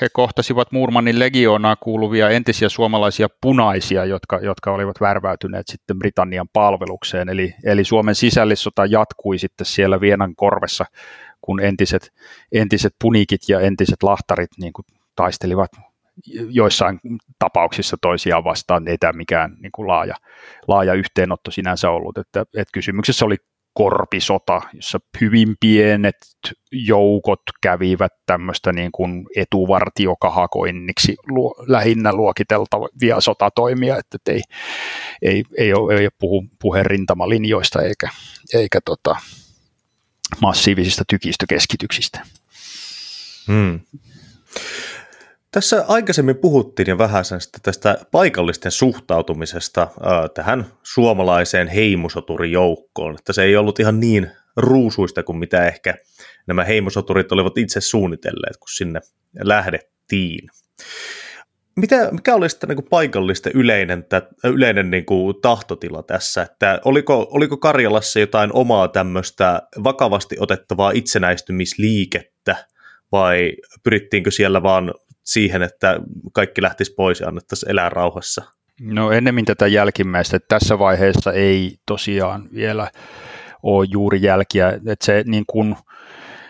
[0.00, 7.28] he kohtasivat Murmanin legioonaan kuuluvia entisiä suomalaisia punaisia, jotka, jotka olivat värväytyneet sitten Britannian palvelukseen.
[7.28, 10.84] Eli, eli Suomen sisällissota jatkui sitten siellä Vienan korvessa,
[11.40, 12.12] kun entiset,
[12.52, 14.84] entiset punikit ja entiset lahtarit niin kuin
[15.16, 15.70] taistelivat
[16.50, 17.00] joissain
[17.38, 20.14] tapauksissa toisiaan vastaan, ei tämä mikään niin kuin laaja,
[20.68, 23.36] laaja yhteenotto sinänsä ollut, että, että kysymyksessä oli
[23.76, 26.16] korpisota, jossa hyvin pienet
[26.72, 34.42] joukot kävivät tämmöistä niin kuin etuvartiokahakoinniksi luo, lähinnä luokiteltavia sotatoimia, että ei,
[35.22, 38.08] ei, ei, ole, ei ole puhu, puhe rintamalinjoista eikä,
[38.54, 39.16] eikä tota,
[40.40, 42.20] massiivisista tykistökeskityksistä.
[43.46, 43.80] Hmm.
[45.50, 47.24] Tässä aikaisemmin puhuttiin jo vähän
[47.62, 49.88] tästä paikallisten suhtautumisesta
[50.34, 55.94] tähän suomalaiseen heimosoturijoukkoon, että se ei ollut ihan niin ruusuista kuin mitä ehkä
[56.46, 59.00] nämä heimosoturit olivat itse suunnitelleet, kun sinne
[59.42, 60.48] lähdettiin.
[61.76, 64.04] Mitä, mikä oli sitten niin paikallisten yleinen,
[64.44, 72.56] yleinen niin kuin tahtotila tässä, että oliko, oliko Karjalassa jotain omaa tämmöistä vakavasti otettavaa itsenäistymisliikettä,
[73.12, 74.94] vai pyrittiinkö siellä vaan
[75.26, 76.00] siihen, että
[76.32, 78.44] kaikki lähtisi pois ja annettaisiin elää rauhassa?
[78.80, 82.90] No ennemmin tätä jälkimmäistä, tässä vaiheessa ei tosiaan vielä
[83.62, 85.76] ole juuri jälkiä, että se niin kuin,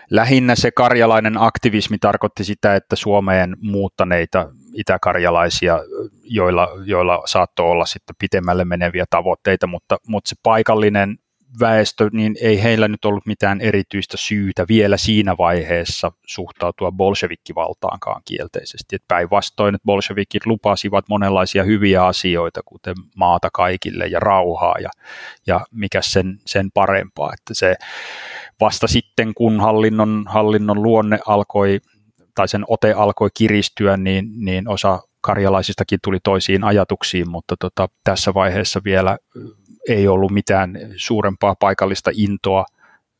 [0.09, 5.79] lähinnä se karjalainen aktivismi tarkoitti sitä, että Suomeen muuttaneita itäkarjalaisia,
[6.23, 11.17] joilla, joilla saattoi olla sitten pitemmälle meneviä tavoitteita, mutta, mutta se paikallinen
[11.59, 18.95] väestö, niin ei heillä nyt ollut mitään erityistä syytä vielä siinä vaiheessa suhtautua bolshevikkivaltaankaan kielteisesti.
[18.95, 24.89] Et päinvastoin, että bolshevikit lupasivat monenlaisia hyviä asioita, kuten maata kaikille ja rauhaa ja,
[25.47, 27.33] ja mikä sen, sen parempaa.
[27.33, 27.75] Että se
[28.59, 31.79] vasta sitten, kun hallinnon, hallinnon luonne alkoi
[32.35, 38.33] tai sen ote alkoi kiristyä, niin, niin osa karjalaisistakin tuli toisiin ajatuksiin, mutta tota, tässä
[38.33, 39.17] vaiheessa vielä
[39.87, 42.65] ei ollut mitään suurempaa paikallista intoa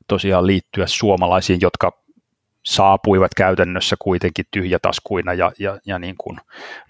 [0.08, 1.92] tosiaan liittyä suomalaisiin, jotka
[2.66, 6.38] saapuivat käytännössä kuitenkin tyhjätaskuina ja, ja, ja niin kuin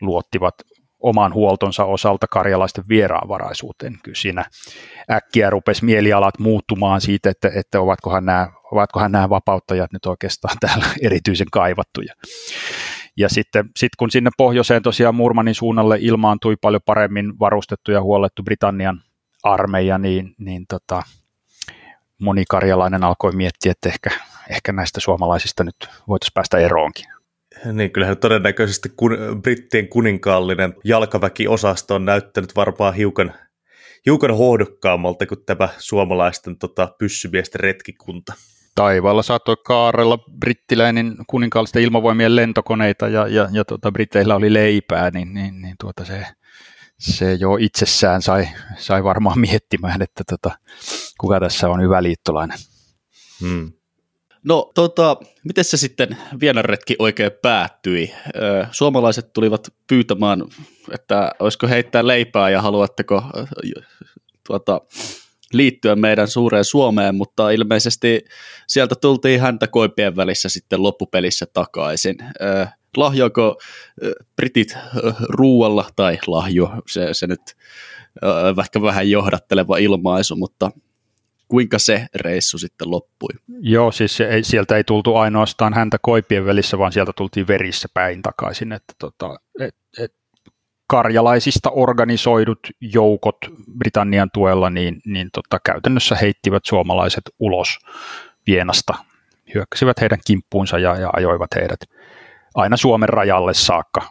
[0.02, 0.56] luottivat
[1.00, 4.00] oman huoltonsa osalta karjalaisten vieraanvaraisuuteen.
[4.04, 4.46] Kyllä siinä
[5.12, 10.86] äkkiä rupesi mielialat muuttumaan siitä, että, että ovatkohan, nämä, ovatkohan nämä vapauttajat nyt oikeastaan täällä
[11.02, 12.14] erityisen kaivattuja.
[13.18, 18.44] Ja sitten sit kun sinne pohjoiseen tosiaan Murmanin suunnalle ilmaantui paljon paremmin varustettu ja huolettu
[18.44, 19.02] Britannian
[19.44, 21.04] armeija, niin, niin tota,
[22.22, 24.10] moni karjalainen alkoi miettiä, että ehkä,
[24.50, 25.76] ehkä näistä suomalaisista nyt
[26.08, 27.06] voitaisiin päästä eroonkin.
[27.74, 33.34] Niin, kyllähän todennäköisesti kun, brittien kuninkaallinen jalkaväkiosasto on näyttänyt varmaan hiukan,
[34.06, 38.34] hiukan hohdokkaammalta kuin tämä suomalaisten tota, pyssymiesten retkikunta.
[38.76, 45.34] Taivaalla saattoi kaarella brittiläinen kuninkaallisten ilmavoimien lentokoneita ja, ja, ja tota, britteillä oli leipää, niin,
[45.34, 46.26] niin, niin tuota se,
[47.00, 50.58] se jo itsessään sai, sai varmaan miettimään, että tota,
[51.20, 52.58] kuka tässä on hyvä liittolainen.
[53.42, 53.72] Hmm.
[54.44, 58.14] No tota, miten se sitten Vienaretki oikein päättyi?
[58.72, 60.44] Suomalaiset tulivat pyytämään,
[60.92, 63.24] että olisiko heittää leipää ja haluatteko
[64.48, 64.82] tuota,
[65.54, 68.26] liittyä meidän suureen Suomeen, mutta ilmeisesti
[68.68, 72.16] sieltä tultiin häntä koipien välissä sitten loppupelissä takaisin
[72.98, 73.58] lahjoako
[74.36, 74.78] britit
[75.30, 77.42] ruualla, tai lahjo, se, se nyt
[78.62, 80.72] ehkä vähän johdatteleva ilmaisu, mutta
[81.48, 83.30] kuinka se reissu sitten loppui?
[83.60, 87.88] Joo, siis se ei, sieltä ei tultu ainoastaan häntä koipien välissä, vaan sieltä tultiin verissä
[87.94, 90.14] päin takaisin, että tota, et, et,
[90.88, 93.38] karjalaisista organisoidut joukot
[93.78, 97.80] Britannian tuella, niin, niin tota, käytännössä heittivät suomalaiset ulos
[98.48, 98.94] Vienasta,
[99.54, 101.80] hyökkäsivät heidän kimppuunsa ja, ja ajoivat heidät
[102.58, 104.02] aina Suomen rajalle saakka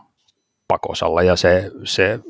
[0.68, 2.20] pakosalla ja se, se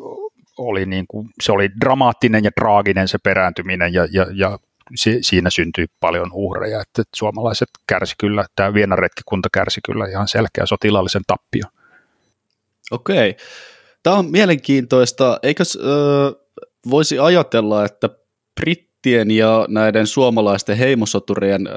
[0.59, 4.59] oli niin kuin, se oli dramaattinen ja traaginen se perääntyminen ja, ja, ja
[4.95, 10.29] si, siinä syntyi paljon uhreja, että, että suomalaiset kärsi kyllä, tämä Vienaretkikunta kärsi kyllä ihan
[10.29, 11.71] selkeä sotilaallisen tappion.
[12.91, 13.37] Okei.
[14.03, 15.39] Tämä on mielenkiintoista.
[15.43, 18.09] Eikö äh, voisi ajatella, että
[19.07, 21.73] brittien ja näiden suomalaisten heimosoturien äh,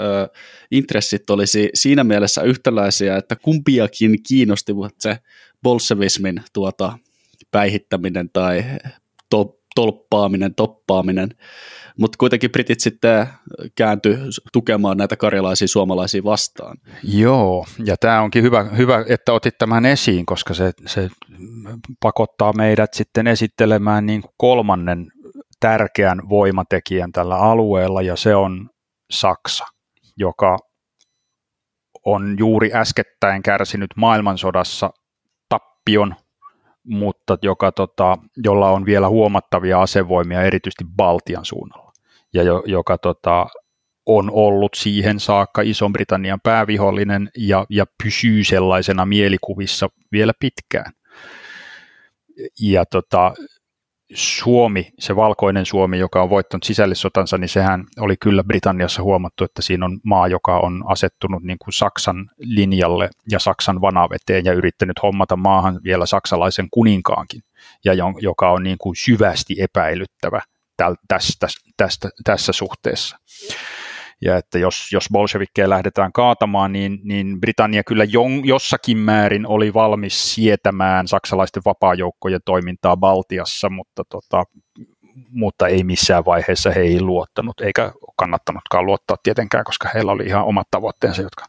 [0.72, 5.18] intressit olisi siinä mielessä yhtäläisiä, että kumpiakin kiinnostivat se
[5.63, 6.98] bolsevismin tuota,
[7.52, 8.63] päihittäminen tai
[9.30, 11.30] to, tolppaaminen, toppaaminen,
[11.98, 13.28] mutta kuitenkin britit sitten
[13.76, 14.18] kääntyi
[14.54, 16.78] tukemaan näitä karjalaisia suomalaisia vastaan.
[17.04, 21.10] Joo, ja tämä onkin hyvä, hyvä, että otit tämän esiin, koska se, se
[22.00, 25.12] pakottaa meidät sitten esittelemään niin kolmannen
[25.60, 28.69] tärkeän voimatekijän tällä alueella, ja se on
[29.12, 29.65] Saksa,
[30.17, 30.58] joka
[32.06, 34.89] on juuri äskettäin kärsinyt maailmansodassa
[35.50, 36.15] tappion
[36.89, 41.91] mutta joka, tota, jolla on vielä huomattavia asevoimia erityisesti Baltian suunnalla,
[42.34, 43.48] ja jo, joka tota,
[44.06, 50.91] on ollut siihen saakka Ison-Britannian päävihollinen ja, ja pysyy sellaisena mielikuvissa vielä pitkään.
[52.62, 53.34] Ja tota,
[54.13, 59.62] Suomi, se valkoinen Suomi, joka on voittanut sisällissotansa, niin sehän oli kyllä Britanniassa huomattu, että
[59.62, 65.04] siinä on maa, joka on asettunut niin kuin Saksan linjalle ja Saksan vanaveteen ja yrittänyt
[65.04, 67.41] hommata maahan vielä saksalaisen kuninkaankin,
[67.86, 70.41] ja joka on niin kuin syvästi epäilyttävä
[71.08, 73.17] tästä, tästä, tässä suhteessa
[74.22, 79.74] ja että jos, jos bolshevikkeja lähdetään kaatamaan, niin, niin Britannia kyllä jon, jossakin määrin oli
[79.74, 84.44] valmis sietämään saksalaisten vapaajoukkojen toimintaa Baltiassa, mutta, tota,
[85.32, 90.68] mutta ei missään vaiheessa heihin luottanut, eikä kannattanutkaan luottaa tietenkään, koska heillä oli ihan omat
[90.72, 91.46] tavoitteensa, jotka,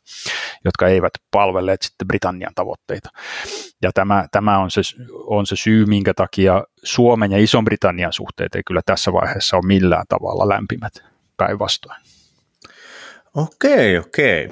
[0.64, 3.08] jotka eivät palvelleet sitten Britannian tavoitteita.
[3.82, 4.80] Ja tämä, tämä on, se,
[5.12, 10.06] on se syy, minkä takia Suomen ja Ison-Britannian suhteet ei kyllä tässä vaiheessa ole millään
[10.08, 10.92] tavalla lämpimät
[11.36, 12.19] päinvastoin.
[13.36, 14.48] Okei, okei.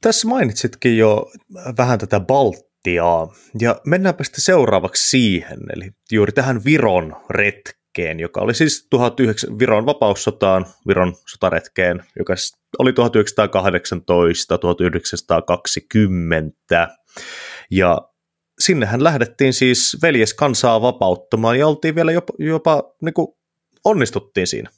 [0.00, 1.30] Tässä mainitsitkin jo
[1.78, 8.54] vähän tätä Baltiaa, ja mennäänpä sitten seuraavaksi siihen, eli juuri tähän Viron retkeen, joka oli
[8.54, 12.34] siis 19, Viron vapaussotaan, Viron sotaretkeen, joka
[12.78, 12.94] oli 1918-1920,
[17.70, 18.08] ja
[18.58, 23.28] sinnehän lähdettiin siis veljeskansaa vapauttamaan, ja oltiin vielä jopa, jopa niin kuin
[23.84, 24.70] onnistuttiin siinä.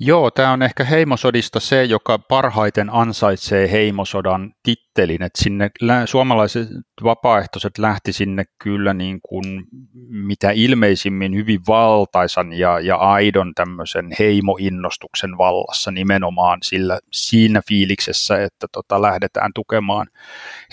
[0.00, 5.70] Joo, tämä on ehkä heimosodista se, joka parhaiten ansaitsee heimosodan tittelin, että sinne
[6.04, 6.68] suomalaiset
[7.04, 9.64] vapaaehtoiset lähti sinne kyllä niin kuin
[10.08, 18.66] mitä ilmeisimmin hyvin valtaisan ja, ja aidon tämmöisen heimoinnostuksen vallassa nimenomaan sillä, siinä fiiliksessä, että
[18.72, 20.06] tota, lähdetään tukemaan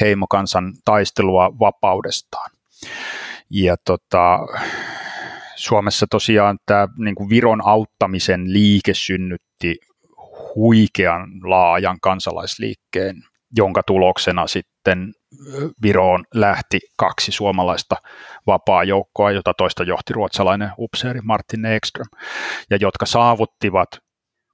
[0.01, 2.51] heimokansan taistelua vapaudestaan.
[3.49, 4.39] Ja tota,
[5.55, 9.75] Suomessa tosiaan tämä niin kuin Viron auttamisen liike synnytti
[10.55, 13.15] huikean laajan kansalaisliikkeen,
[13.57, 15.13] jonka tuloksena sitten
[15.81, 17.95] Viroon lähti kaksi suomalaista
[18.47, 22.07] vapaa-joukkoa, jota toista johti ruotsalainen upseeri Martin Ekström,
[22.69, 23.89] ja jotka saavuttivat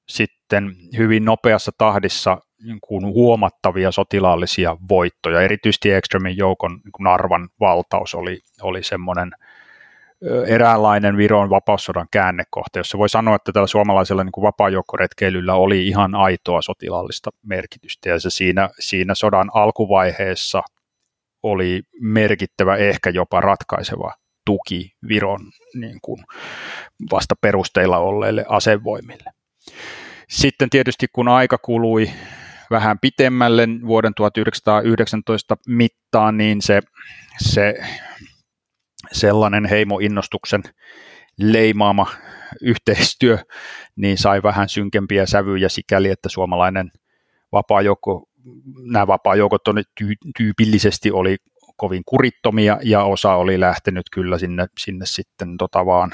[0.10, 5.42] sitten hyvin nopeassa tahdissa niin kuin huomattavia sotilaallisia voittoja.
[5.42, 9.32] Erityisesti Ekströmin joukon niin kuin Narvan valtaus oli, oli semmoinen–
[10.48, 16.62] eräänlainen Viron vapaussodan käännekohta, jossa voi sanoa, että tällä suomalaisella niin vapaajoukkoretkeilyllä oli ihan aitoa
[16.62, 20.62] sotilaallista merkitystä, ja se siinä, siinä sodan alkuvaiheessa
[21.44, 24.14] oli merkittävä, ehkä jopa ratkaiseva
[24.46, 25.40] tuki Viron
[25.74, 26.24] niin kuin
[27.12, 29.32] vasta perusteilla olleille asevoimille.
[30.30, 32.10] Sitten tietysti kun aika kului
[32.72, 36.82] vähän pitemmälle vuoden 1919 mittaan, niin se,
[37.38, 37.76] se
[39.12, 40.63] sellainen heimoinnostuksen
[41.38, 42.08] leimaama
[42.62, 43.38] yhteistyö,
[43.95, 46.91] niin sai vähän synkempiä sävyjä sikäli, että suomalainen
[47.52, 48.30] vapaa-joukko,
[48.91, 49.62] nämä vapaa-joukot
[50.02, 51.38] ty- tyypillisesti oli
[51.78, 56.12] kovin kurittomia ja osa oli lähtenyt kyllä sinne, sinne sitten tota vaan,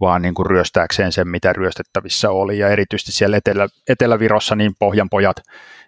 [0.00, 2.58] vaan niin kuin ryöstääkseen sen, mitä ryöstettävissä oli.
[2.58, 5.36] Ja erityisesti siellä Etelä, Etelä-Virossa niin pohjanpojat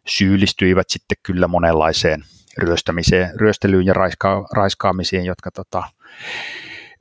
[0.07, 2.24] syyllistyivät sitten kyllä monenlaiseen
[2.59, 5.83] ryöstämiseen, ryöstelyyn ja raiska, raiskaamisiin, jotka tota,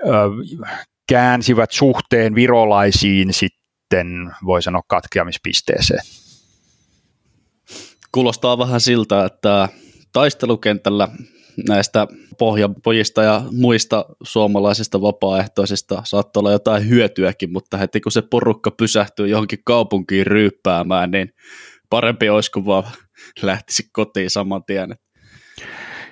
[0.06, 0.10] ö,
[1.10, 6.02] käänsivät suhteen virolaisiin sitten, voi sanoa, katkeamispisteeseen.
[8.12, 9.70] Kuulostaa vähän siltä, että
[10.14, 11.08] taistelukentällä
[11.68, 18.72] näistä pohjapojista ja muista suomalaisista vapaaehtoisista saattoi olla jotain hyötyäkin, mutta heti kun se porukka
[18.72, 21.30] pysähtyy johonkin kaupunkiin ryyppäämään, niin
[21.90, 22.84] parempi olisi, kun vaan
[23.42, 24.96] lähtisi kotiin saman tien.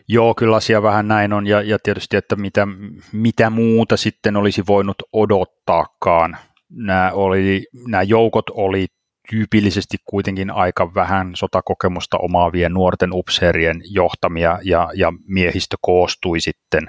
[0.08, 2.68] Joo, kyllä asia vähän näin on ja, ja tietysti, että mitä,
[3.12, 6.38] mitä muuta sitten olisi voinut odottaakaan.
[6.70, 8.88] Nämä, oli, nämä joukot oli
[9.30, 16.88] tyypillisesti kuitenkin aika vähän sotakokemusta omaavien nuorten upseerien johtamia ja, ja miehistö koostui sitten,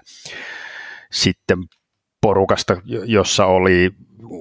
[1.13, 1.59] sitten
[2.21, 2.77] porukasta,
[3.07, 3.91] jossa oli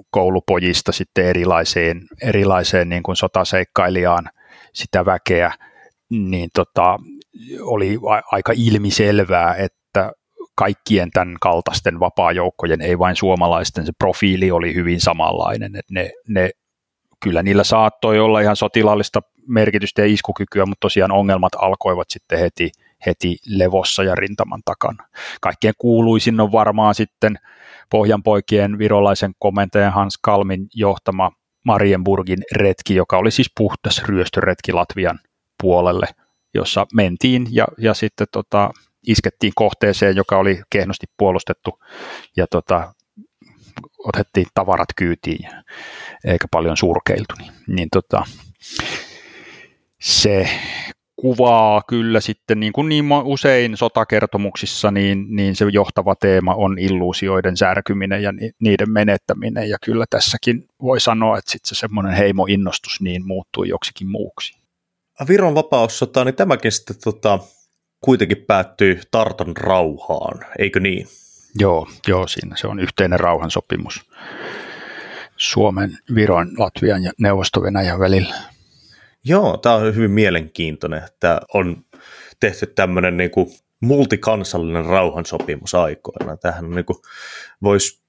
[0.10, 4.30] koulupojista sitten erilaiseen, erilaiseen niin kuin sotaseikkailijaan
[4.74, 5.52] sitä väkeä,
[6.10, 7.00] niin tota,
[7.62, 8.00] oli
[8.32, 10.12] aika ilmiselvää, että
[10.56, 16.50] kaikkien tämän kaltaisten vapaa-joukkojen, ei vain suomalaisten, se profiili oli hyvin samanlainen, että ne, ne
[17.24, 22.72] kyllä niillä saattoi olla ihan sotilaallista merkitystä ja iskukykyä, mutta tosiaan ongelmat alkoivat sitten heti,
[23.06, 25.08] heti levossa ja rintaman takana.
[25.42, 27.36] Kaikkien kuuluisin on varmaan sitten
[27.90, 31.32] Pohjanpoikien virolaisen komentajan Hans Kalmin johtama
[31.66, 35.20] Marienburgin retki, joka oli siis puhtas ryöstöretki Latvian
[35.62, 36.06] puolelle,
[36.54, 38.72] jossa mentiin ja, ja sitten tota,
[39.08, 41.84] iskettiin kohteeseen, joka oli kehnosti puolustettu
[42.38, 42.94] ja tota,
[43.98, 45.50] otettiin tavarat kyytiin
[46.26, 47.36] eikä paljon surkeiltu.
[47.40, 48.26] Niin, niin tota,
[50.02, 50.50] se
[51.16, 57.58] kuvaa kyllä sitten, niin kuin niin usein sotakertomuksissa, niin, niin se johtava teema on illuusioiden
[57.58, 63.28] särkyminen ja niiden menettäminen, ja kyllä tässäkin voi sanoa, että sitten se semmoinen heimoinnostus niin
[63.28, 64.63] muuttui joksikin muuksi.
[65.28, 67.40] Viron vapaussota, niin tämäkin sitten tota,
[68.02, 71.08] kuitenkin päättyy Tarton rauhaan, eikö niin?
[71.60, 74.02] Joo, joo, siinä se on yhteinen rauhansopimus
[75.38, 78.36] Suomen, Viron, Latvian ja Neuvosto-Venäjän välillä.
[79.26, 81.86] Joo, tämä on hyvin mielenkiintoinen, että on
[82.40, 83.48] tehty tämmöinen niin kuin
[83.80, 86.38] multikansallinen rauhansopimus aikoina.
[86.38, 86.98] Tähän niin kuin
[87.62, 88.02] voisi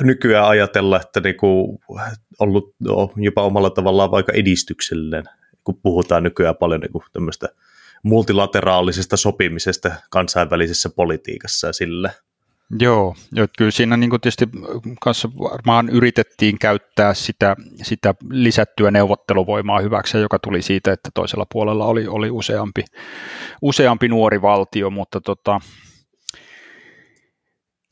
[0.00, 1.78] nykyään ajatella, että niin kuin
[2.38, 2.74] ollut
[3.16, 5.24] jopa omalla tavallaan aika edistyksellinen,
[5.64, 7.48] kun puhutaan nykyään paljon niin kuin tämmöistä
[8.02, 12.10] multilateraalisesta sopimisesta kansainvälisessä politiikassa ja sille.
[12.78, 14.48] Joo, jo, kyllä siinä niin tietysti
[15.00, 21.86] kanssa varmaan yritettiin käyttää sitä, sitä lisättyä neuvotteluvoimaa hyväksi, joka tuli siitä, että toisella puolella
[21.86, 22.84] oli, oli useampi,
[23.62, 25.60] useampi nuori valtio, mutta tota,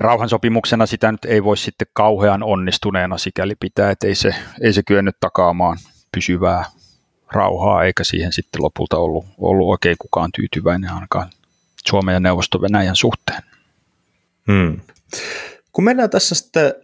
[0.00, 4.82] rauhansopimuksena sitä nyt ei voi sitten kauhean onnistuneena sikäli pitää, että ei se, ei se
[4.82, 5.78] kyennyt takaamaan
[6.14, 6.64] pysyvää
[7.34, 11.30] rauhaa, eikä siihen sitten lopulta ollut, ollut oikein kukaan tyytyväinen ainakaan
[11.88, 13.42] Suomen ja Neuvosto-Venäjän suhteen.
[14.46, 14.80] Hmm.
[15.72, 16.74] Kun mennään tässä sitten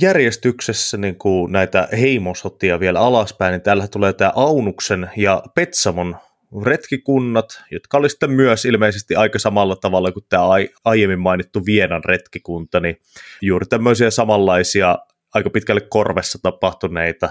[0.00, 6.16] järjestyksessä niin kuin näitä heimosotia vielä alaspäin, niin täällä tulee tämä Aunuksen ja Petsamon
[6.64, 10.44] retkikunnat, jotka oli sitten myös ilmeisesti aika samalla tavalla kuin tämä
[10.84, 13.00] aiemmin mainittu Vienan retkikunta, niin
[13.40, 14.98] juuri tämmöisiä samanlaisia
[15.34, 17.30] aika pitkälle korvessa tapahtuneita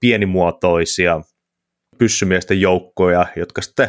[0.00, 1.20] pienimuotoisia
[1.98, 3.88] pyssymiesten joukkoja, jotka sitten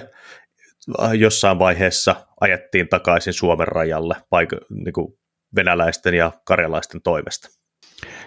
[1.20, 5.14] jossain vaiheessa ajettiin takaisin Suomen rajalle paik- niin kuin
[5.56, 7.50] venäläisten ja karjalaisten toimesta.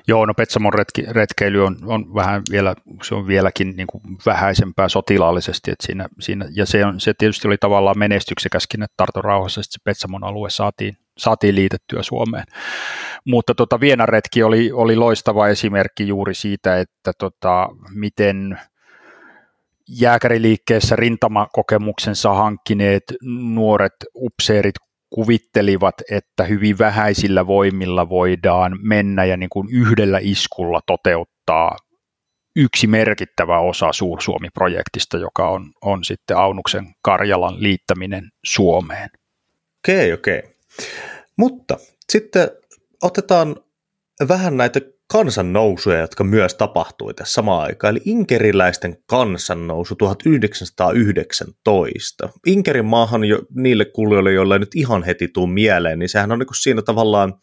[0.09, 4.89] Joo, no Petsamon retki, retkeily on, on vähän vielä, se on vieläkin niin kuin vähäisempää
[4.89, 9.63] sotilaallisesti, että siinä, siinä, ja se, on, se tietysti oli tavallaan menestyksekäskin, että Tarton rauhassa
[9.63, 12.45] se Petsamon alue saatiin, saatiin liitettyä Suomeen.
[13.27, 18.61] Mutta tota, Vienan retki oli, oli loistava esimerkki juuri siitä, että tota, miten
[19.99, 23.03] jääkäriliikkeessä rintamakokemuksensa hankkineet
[23.55, 24.75] nuoret upseerit
[25.11, 31.77] kuvittelivat, että hyvin vähäisillä voimilla voidaan mennä ja niin kuin yhdellä iskulla toteuttaa
[32.57, 39.09] yksi merkittävä osa Suur-Suomi-projektista, joka on, on sitten Aunuksen Karjalan liittäminen Suomeen.
[39.79, 40.39] Okei, okay, okei.
[40.39, 40.51] Okay.
[41.37, 41.79] Mutta
[42.13, 42.51] sitten
[43.03, 43.57] otetaan
[44.29, 44.81] vähän näitä
[45.11, 52.29] kansannousuja, jotka myös tapahtui tässä samaan aikaan, eli inkeriläisten kansannousu 1919.
[52.47, 56.47] Inkerin maahan jo niille kuulijoille, joille nyt ihan heti tuu mieleen, niin sehän on niin
[56.47, 57.35] kuin siinä tavallaan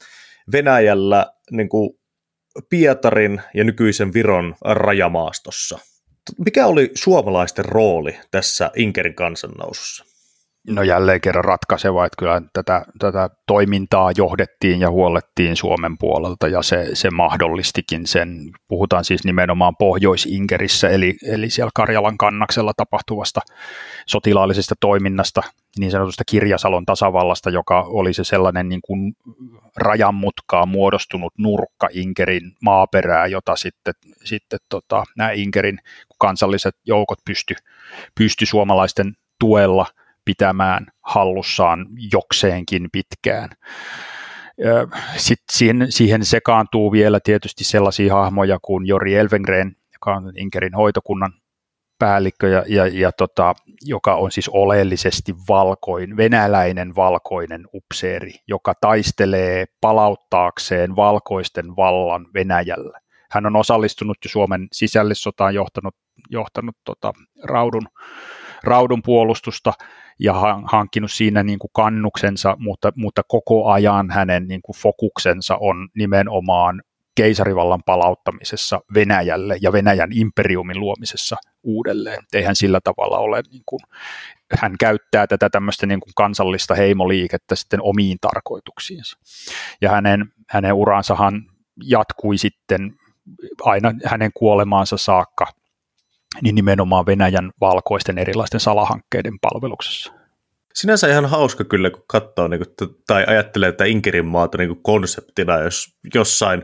[0.52, 1.90] Venäjällä niin kuin
[2.70, 5.80] Pietarin ja nykyisen Viron rajamaastossa.
[6.46, 10.07] Mikä oli suomalaisten rooli tässä Inkerin kansannousussa?
[10.68, 16.62] No jälleen kerran ratkaiseva, että kyllä tätä, tätä toimintaa johdettiin ja huolettiin Suomen puolelta ja
[16.62, 23.42] se, se mahdollistikin sen, puhutaan siis nimenomaan Pohjois-Inkerissä eli, eli siellä Karjalan kannaksella tapahtuvasta
[24.06, 25.42] sotilaallisesta toiminnasta,
[25.80, 29.14] niin sanotusta Kirjasalon tasavallasta, joka oli se sellainen niin kuin
[29.78, 33.94] rajanmutkaa muodostunut nurkka Inkerin maaperää, jota sitten,
[34.24, 35.80] sitten tota, nämä Inkerin
[36.20, 37.56] kansalliset joukot pysty,
[38.16, 39.86] pysty suomalaisten tuella–
[40.28, 43.50] pitämään hallussaan jokseenkin pitkään.
[45.18, 51.34] Sitten siihen, sekaantuu vielä tietysti sellaisia hahmoja kuin Jori Elvengren, joka on Inkerin hoitokunnan
[52.00, 59.66] päällikkö, ja, ja, ja tota, joka on siis oleellisesti valkoin, venäläinen valkoinen upseeri, joka taistelee
[59.82, 63.00] palauttaakseen valkoisten vallan Venäjällä.
[63.32, 65.96] Hän on osallistunut jo Suomen sisällissotaan, johtanut,
[66.30, 67.14] johtanut tota,
[67.44, 67.88] raudun,
[68.64, 69.74] raudun puolustusta
[70.20, 75.90] ja hankkinut siinä niin kuin kannuksensa, mutta, mutta koko ajan hänen niin kuin fokuksensa on
[75.96, 76.82] nimenomaan
[77.16, 82.24] keisarivallan palauttamisessa Venäjälle ja Venäjän imperiumin luomisessa uudelleen.
[82.34, 83.80] Eihän sillä tavalla ole, niin kuin,
[84.60, 89.18] hän käyttää tätä tämmöistä niin kuin kansallista heimoliikettä sitten omiin tarkoituksiinsa.
[89.82, 91.44] Ja hänen, hänen uransahan
[91.84, 92.94] jatkui sitten
[93.62, 95.48] aina hänen kuolemaansa saakka
[96.42, 100.14] niin nimenomaan Venäjän valkoisten erilaisten salahankkeiden palveluksessa.
[100.74, 105.60] Sinänsä ihan hauska kyllä, kun katsoo niin kuin, tai ajattelee että Inkerin maata niin konseptina,
[105.60, 106.64] jos jossain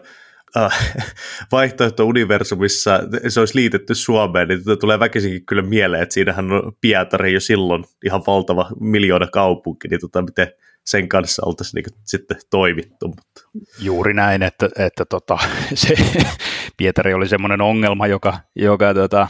[0.57, 0.95] äh,
[1.51, 7.39] vaihtoehto-universumissa se olisi liitetty Suomeen, niin tulee väkisinkin kyllä mieleen, että siinähän on Pietari jo
[7.39, 10.47] silloin ihan valtava miljoona kaupunki, niin tota, miten
[10.85, 13.07] sen kanssa oltaisiin niin sitten toimittu.
[13.07, 13.41] Mutta.
[13.79, 15.37] Juuri näin, että, että tota,
[15.73, 15.95] se
[16.77, 19.27] Pietari oli semmoinen ongelma, joka, joka tota,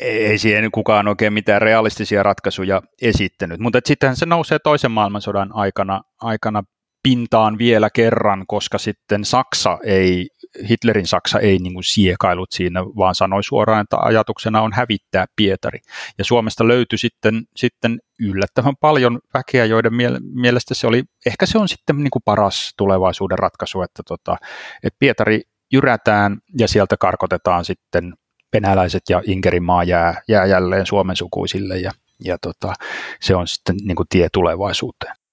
[0.00, 6.02] ei siihen kukaan oikein mitään realistisia ratkaisuja esittänyt, mutta sittenhän se nousee toisen maailmansodan aikana,
[6.20, 6.62] aikana
[7.04, 10.28] pintaan vielä kerran, koska sitten Saksa ei,
[10.68, 15.78] Hitlerin Saksa ei niin kuin siekailut siinä, vaan sanoi suoraan, että ajatuksena on hävittää Pietari.
[16.18, 19.92] Ja Suomesta löytyi sitten, sitten yllättävän paljon väkeä, joiden
[20.34, 24.36] mielestä se oli, ehkä se on sitten niin kuin paras tulevaisuuden ratkaisu, että, tota,
[24.82, 25.42] että Pietari
[25.72, 28.14] jyrätään ja sieltä karkotetaan sitten
[28.52, 31.90] venäläiset ja Inkerinmaa jää, jää jälleen Suomen sukuisille ja,
[32.24, 32.74] ja tota,
[33.20, 35.23] se on sitten niin kuin tie tulevaisuuteen.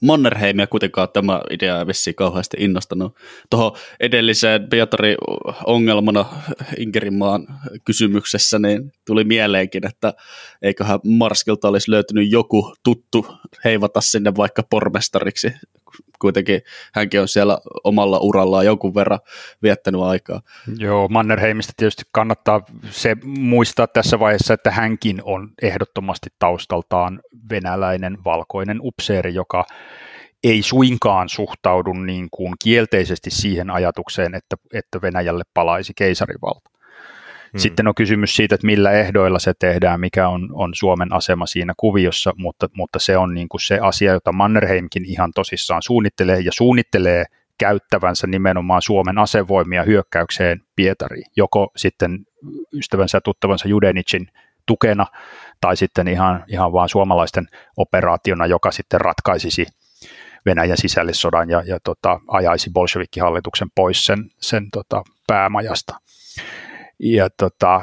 [0.00, 3.16] Mannerheimia kuitenkaan tämä idea ei vissiin kauheasti innostanut.
[3.50, 5.14] Tuohon edelliseen Pietari
[5.66, 6.24] ongelmana
[6.78, 7.46] Inkerinmaan
[7.84, 10.14] kysymyksessä niin tuli mieleenkin, että
[10.62, 13.26] eiköhän Marskilta olisi löytynyt joku tuttu
[13.64, 15.52] heivata sinne vaikka pormestariksi.
[16.18, 16.60] Kuitenkin
[16.94, 19.20] hänkin on siellä omalla urallaan jonkun verran
[19.62, 20.40] viettänyt aikaa.
[20.78, 22.60] Joo, Mannerheimistä tietysti kannattaa
[22.90, 27.20] se muistaa tässä vaiheessa, että hänkin on ehdottomasti taustaltaan
[27.50, 29.64] venäläinen valkoinen upseeri, joka
[30.44, 36.69] ei suinkaan suhtaudu niin kuin kielteisesti siihen ajatukseen, että, että Venäjälle palaisi keisarivalta.
[37.52, 37.58] Hmm.
[37.58, 41.74] Sitten on kysymys siitä, että millä ehdoilla se tehdään, mikä on, on Suomen asema siinä
[41.76, 46.52] kuviossa, mutta, mutta se on niin kuin se asia, jota Mannerheimkin ihan tosissaan suunnittelee ja
[46.54, 47.24] suunnittelee
[47.58, 52.18] käyttävänsä nimenomaan Suomen asevoimia hyökkäykseen Pietariin, joko sitten
[52.72, 54.28] ystävänsä ja tuttavansa Judenicin
[54.66, 55.06] tukena
[55.60, 59.66] tai sitten ihan, ihan vaan suomalaisten operaationa, joka sitten ratkaisisi
[60.46, 66.00] Venäjän sisällissodan ja, ja tota, ajaisi bolshevikkihallituksen pois sen, sen tota, päämajasta.
[67.02, 67.80] Ja tota,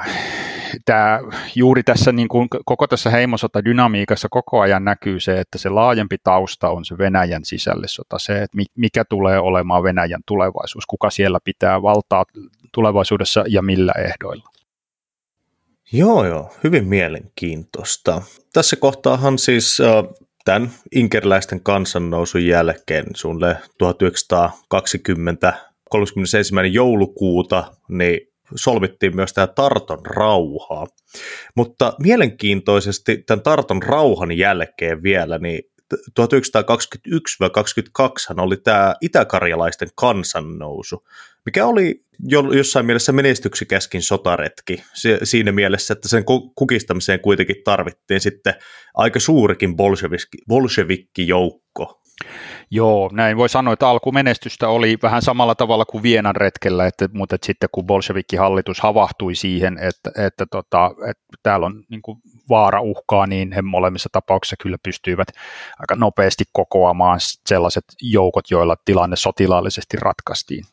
[0.85, 1.19] tää,
[1.55, 6.69] juuri tässä niin kuin, koko tässä heimosota-dynamiikassa koko ajan näkyy se, että se laajempi tausta
[6.69, 12.25] on se Venäjän sisällissota, se, että mikä tulee olemaan Venäjän tulevaisuus, kuka siellä pitää valtaa
[12.73, 14.49] tulevaisuudessa ja millä ehdoilla.
[15.91, 18.21] Joo, joo, hyvin mielenkiintoista.
[18.53, 19.77] Tässä kohtaahan siis
[20.45, 25.53] tämän inkerläisten kansannousun jälkeen suunnilleen 1920
[25.89, 26.53] 31.
[26.71, 28.19] joulukuuta, niin
[28.55, 30.87] solmittiin myös tämä Tarton rauhaa.
[31.55, 35.61] Mutta mielenkiintoisesti tämän Tarton rauhan jälkeen vielä, niin
[35.95, 35.99] 1921-22
[38.37, 41.07] oli tämä itäkarjalaisten kansannousu,
[41.45, 46.23] mikä oli jo, jossain mielessä menestyksikäskin sotaretki se, siinä mielessä, että sen
[46.55, 48.53] kukistamiseen kuitenkin tarvittiin sitten
[48.93, 49.75] aika suurikin
[50.47, 52.01] bolshevikki-joukko.
[52.71, 57.35] Joo, näin voi sanoa, että alkumenestystä oli vähän samalla tavalla kuin Vienan retkellä, että, mutta
[57.35, 62.17] että sitten kun bolshevikki-hallitus havahtui siihen, että, että, tota, että täällä on niin kuin
[62.49, 65.27] vaara uhkaa, niin he molemmissa tapauksissa kyllä pystyivät
[65.79, 70.65] aika nopeasti kokoamaan sellaiset joukot, joilla tilanne sotilaallisesti ratkaistiin.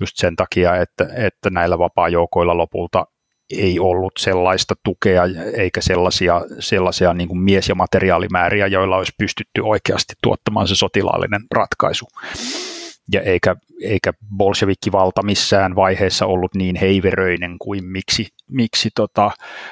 [0.00, 3.06] Just sen takia, että, että näillä vapaa-joukoilla lopulta
[3.50, 5.22] ei ollut sellaista tukea
[5.54, 11.40] eikä sellaisia, sellaisia niin kuin mies- ja materiaalimääriä, joilla olisi pystytty oikeasti tuottamaan se sotilaallinen
[11.54, 12.06] ratkaisu.
[13.12, 19.30] Ja eikä, eikä bolshevikkivalta missään vaiheessa ollut niin heiveröinen kuin miksi, miksi tota,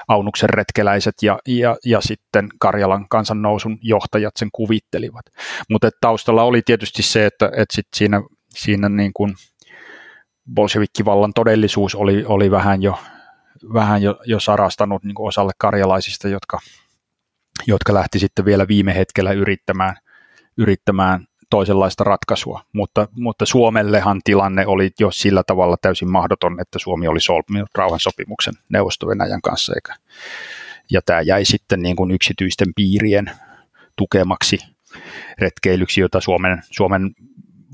[0.08, 5.26] Aunuksen retkeläiset ja, ja, ja sitten Karjalan kansannousun johtajat sen kuvittelivat.
[5.70, 9.34] Mutta taustalla oli tietysti se, että, että sit siinä, siinä niin kuin
[10.54, 12.98] bolshevikkivallan todellisuus oli, oli vähän jo
[13.74, 16.58] vähän jo, jo sarastanut niin kuin osalle karjalaisista, jotka,
[17.66, 19.96] jotka lähti sitten vielä viime hetkellä yrittämään,
[20.56, 27.08] yrittämään toisenlaista ratkaisua, mutta, mutta Suomellehan tilanne oli jo sillä tavalla täysin mahdoton, että Suomi
[27.08, 29.06] oli solminut rauhansopimuksen neuvosto
[29.42, 29.94] kanssa, eikä,
[30.90, 33.30] ja tämä jäi sitten niin kuin yksityisten piirien
[33.96, 34.58] tukemaksi
[35.38, 37.14] retkeilyksi, jota Suomen, Suomen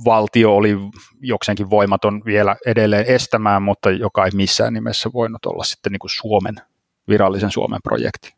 [0.05, 0.76] valtio oli
[1.20, 6.11] jokseenkin voimaton vielä edelleen estämään, mutta joka ei missään nimessä voinut olla sitten niin kuin
[6.11, 6.55] Suomen,
[7.09, 8.34] virallisen Suomen projekti.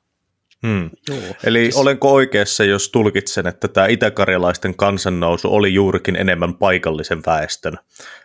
[0.66, 0.90] Hmm.
[1.08, 1.34] Joo.
[1.44, 1.76] Eli siis...
[1.76, 7.78] olenko oikeassa, jos tulkitsen, että tämä itäkarjalaisten kansannousu oli juurikin enemmän paikallisen väestön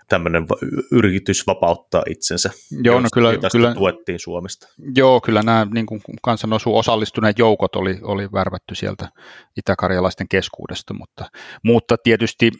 [0.10, 0.46] tämmöinen
[0.92, 2.50] yritys vapauttaa itsensä,
[2.84, 4.68] Joo, no kyllä, kyllä, tuettiin Suomesta.
[4.96, 9.10] Joo, kyllä nämä niin kuin kansannousu osallistuneet joukot oli, oli värvätty sieltä
[9.58, 11.26] itäkarjalaisten keskuudesta, mutta,
[11.64, 12.52] mutta tietysti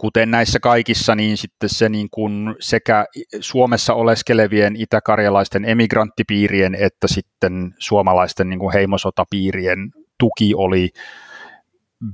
[0.00, 3.04] kuten näissä kaikissa, niin sitten se niin kuin sekä
[3.40, 9.78] Suomessa oleskelevien itäkarjalaisten emigranttipiirien että sitten suomalaisten niin kuin heimosotapiirien
[10.18, 10.88] tuki oli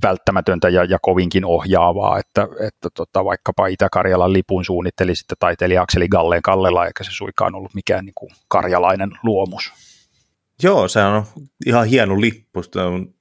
[0.03, 6.07] välttämätöntä ja, ja kovinkin ohjaavaa, että, että tota, vaikkapa Itä-Karjalan lipun suunnitteli sitten taiteilija Akseli
[6.07, 9.71] Galleen Kallela, eikä se suikaan ollut mikään niin kuin karjalainen luomus.
[10.63, 11.23] Joo, se on
[11.65, 12.61] ihan hieno lippu.
[12.75, 13.13] On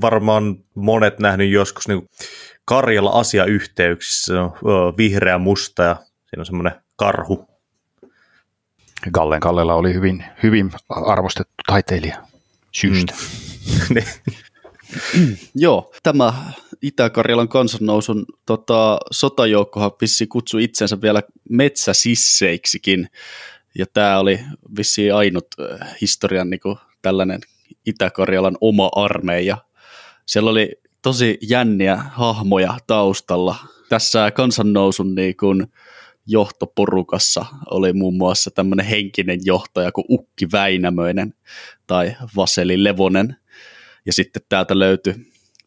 [0.00, 2.08] varmaan monet nähnyt joskus niin
[2.66, 4.52] Karjala asiayhteyksissä, se on
[4.96, 7.48] vihreä musta ja siinä on semmoinen karhu.
[9.12, 12.26] Gallen Kallella oli hyvin, hyvin arvostettu taiteilija
[12.72, 13.12] syystä.
[13.12, 13.46] Mm.
[13.94, 14.04] Niin.
[15.54, 16.32] Joo, tämä
[16.82, 23.08] Itä-Karjalan kansannousun tota, sotajoukkohan vissi kutsui itsensä vielä metsäsisseiksikin,
[23.78, 24.40] ja tämä oli
[24.76, 25.46] vissi ainut
[26.00, 27.40] historian niin kuin, tällainen
[27.86, 29.58] Itä-Karjalan oma armeija.
[30.26, 30.72] Siellä oli
[31.06, 33.56] tosi jänniä hahmoja taustalla.
[33.88, 35.66] Tässä kansannousun niin kuin
[36.26, 41.34] johtoporukassa oli muun muassa tämmöinen henkinen johtaja kuin Ukki Väinämöinen
[41.86, 43.36] tai Vaseli Levonen.
[44.06, 45.14] Ja sitten täältä löytyi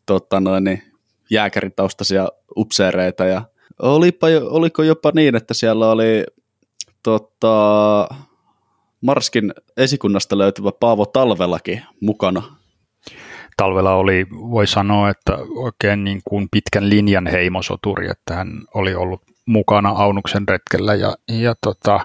[0.05, 0.83] tota noin, niin,
[1.29, 3.41] jääkäritaustaisia upseereita ja
[3.81, 6.23] olipa, oliko jopa niin, että siellä oli
[7.03, 8.07] tota,
[9.01, 12.58] Marskin esikunnasta löytyvä Paavo Talvelakin mukana
[13.59, 19.21] talvella oli, voi sanoa, että oikein niin kuin pitkän linjan heimosoturi, että hän oli ollut
[19.45, 21.99] mukana Aunuksen retkellä ja, ja tota,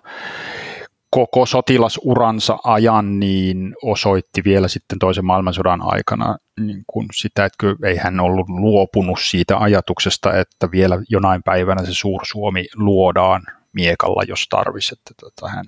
[1.11, 7.96] koko sotilasuransa ajan niin osoitti vielä sitten toisen maailmansodan aikana niin kuin sitä, että ei
[7.96, 13.42] hän ollut luopunut siitä ajatuksesta, että vielä jonain päivänä se Suur-Suomi luodaan
[13.72, 14.94] miekalla, jos tarvisi.
[14.94, 15.64] Että tota, hän,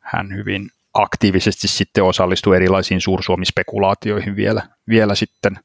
[0.00, 5.58] hän hyvin aktiivisesti sitten osallistui erilaisiin suursuomispekulaatioihin vielä, vielä sitten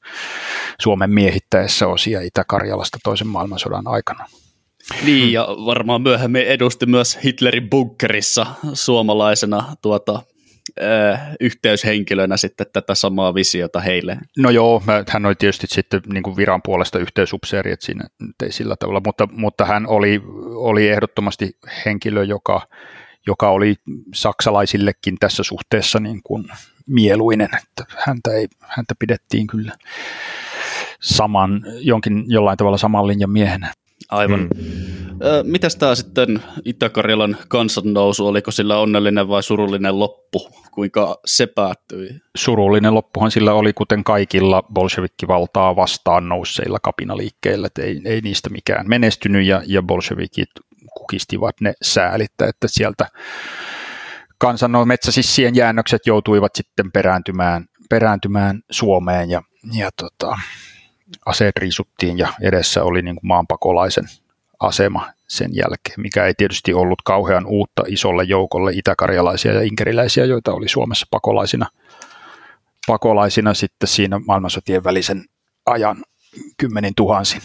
[0.82, 4.26] Suomen miehittäessä osia Itä-Karjalasta toisen maailmansodan aikana.
[5.06, 10.22] Niin, ja varmaan myöhemmin edusti myös Hitlerin bunkerissa suomalaisena tuota,
[10.82, 14.18] äh, yhteyshenkilönä sitten tätä samaa visiota heille.
[14.38, 18.04] No joo, hän oli tietysti sitten niin kuin viran puolesta yhteysupseeri, että siinä
[18.44, 20.22] ei sillä tavalla, mutta, mutta hän oli,
[20.56, 22.68] oli ehdottomasti henkilö, joka
[23.28, 23.76] joka oli
[24.14, 26.46] saksalaisillekin tässä suhteessa niin kuin
[26.88, 29.76] mieluinen, että häntä, ei, häntä pidettiin kyllä
[31.02, 33.74] saman, jonkin jollain tavalla saman linjan miehenä.
[34.10, 34.40] Aivan.
[34.40, 34.50] Mm.
[35.44, 40.50] Mitäs tämä sitten Itä-Karjalan kansannousu, oliko sillä onnellinen vai surullinen loppu?
[40.72, 42.10] Kuinka se päättyi?
[42.36, 48.90] Surullinen loppuhan sillä oli, kuten kaikilla bolshevikkivaltaa vastaan nousseilla kapinaliikkeillä, että ei, ei niistä mikään
[48.90, 50.50] menestynyt ja, ja bolshevikit
[50.98, 53.08] kukistivat ne säälittä, että sieltä
[54.38, 59.42] kansan metsäsissien jäännökset joutuivat sitten perääntymään, perääntymään Suomeen ja,
[59.74, 60.38] ja tota,
[61.26, 64.06] aseet riisuttiin ja edessä oli niin kuin maanpakolaisen
[64.60, 70.54] asema sen jälkeen, mikä ei tietysti ollut kauhean uutta isolle joukolle itäkarjalaisia ja inkeriläisiä, joita
[70.54, 71.68] oli Suomessa pakolaisina,
[72.88, 75.26] pakolaisina sitten siinä maailmansotien välisen
[75.66, 76.04] ajan
[76.58, 77.42] kymmenin tuhansin.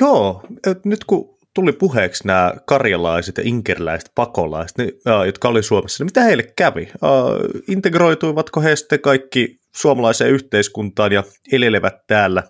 [0.00, 0.42] Joo,
[0.84, 6.08] nyt kun tuli puheeksi nämä karjalaiset ja inkeriläiset pakolaiset, niin, äh, jotka oli Suomessa, niin
[6.08, 6.82] mitä heille kävi?
[6.82, 12.42] Äh, integroituivatko he sitten kaikki suomalaiseen yhteiskuntaan ja elelevät täällä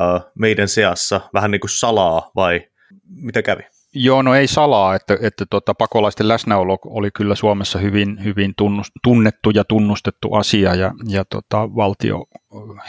[0.00, 2.60] äh, meidän seassa vähän niin kuin salaa vai
[3.08, 3.62] mitä kävi?
[3.94, 8.54] Joo, no ei salaa, että, että tota, pakolaisten läsnäolo oli kyllä Suomessa hyvin, hyvin
[9.02, 12.26] tunnettu ja tunnustettu asia ja, ja tota, valtio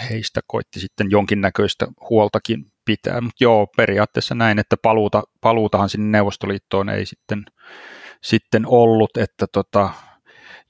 [0.10, 3.22] heistä koitti sitten jonkinnäköistä huoltakin pitää.
[3.22, 7.46] Mutta joo, periaatteessa näin, että paluuta, paluutahan sinne Neuvostoliittoon ei sitten,
[8.22, 9.90] sitten ollut, että tota,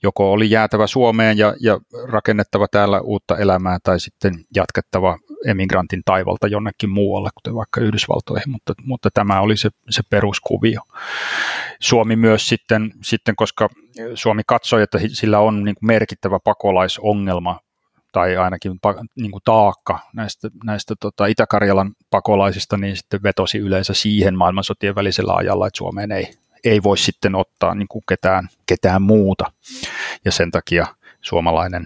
[0.04, 6.48] joko oli jäätävä Suomeen ja, ja rakennettava täällä uutta elämää tai sitten jatkettava emigrantin taivalta
[6.48, 10.82] jonnekin muualle, kuten vaikka Yhdysvaltoihin, mutta, mutta tämä oli se, se peruskuvio.
[11.80, 13.70] Suomi myös sitten, sitten, koska
[14.16, 17.60] Suomi katsoi, että sillä on niin merkittävä pakolaisongelma
[18.12, 18.80] tai ainakin
[19.16, 25.34] niin kuin taakka näistä, näistä tota, Itä-Karjalan pakolaisista, niin sitten vetosi yleensä siihen maailmansotien välisellä
[25.34, 26.34] ajalla, että Suomeen ei,
[26.64, 29.52] ei voi sitten ottaa niin kuin ketään, ketään muuta.
[30.26, 30.86] Ja sen takia
[31.22, 31.86] suomalainen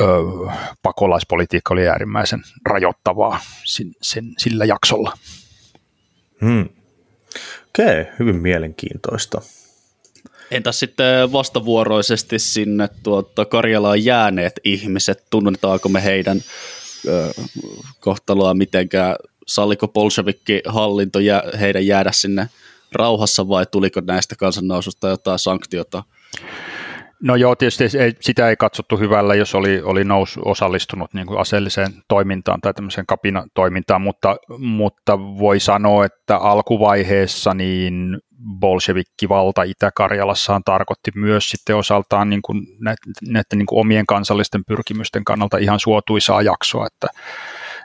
[0.00, 0.04] ö,
[0.82, 5.12] pakolaispolitiikka oli äärimmäisen rajoittavaa sin, sen, sillä jaksolla.
[6.40, 6.68] Hmm.
[7.68, 9.40] Okei, okay, hyvin mielenkiintoista.
[10.50, 16.42] Entäs sitten vastavuoroisesti sinne tuota Karjalaan jääneet ihmiset, tunnetaanko me heidän
[17.08, 17.30] ö,
[18.00, 22.48] kohtaloa mitenkään, salliko bolshevikki hallinto jä, heidän jäädä sinne
[22.92, 26.02] rauhassa vai tuliko näistä kansannoususta jotain sanktiota?
[27.22, 31.40] No joo, tietysti ei, sitä ei katsottu hyvällä, jos oli, oli nous, osallistunut niin kuin
[31.40, 38.18] aseelliseen toimintaan tai tämmöiseen kapinatoimintaan, mutta, mutta voi sanoa, että alkuvaiheessa niin
[38.60, 45.24] bolshevikkivalta Itä-Karjalassaan tarkoitti myös sitten osaltaan niin kuin näiden, näiden niin kuin omien kansallisten pyrkimysten
[45.24, 47.06] kannalta ihan suotuisaa jaksoa, että,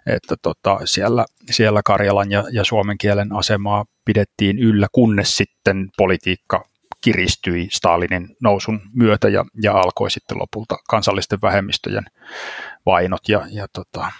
[0.06, 6.64] että tota, siellä, siellä Karjalan ja, ja suomen kielen asemaa pidettiin yllä, kunnes sitten politiikka
[7.04, 12.06] kiristyi Stalinin nousun myötä ja, ja alkoi sitten lopulta kansallisten vähemmistöjen
[12.86, 14.12] vainot ja, ja, tota,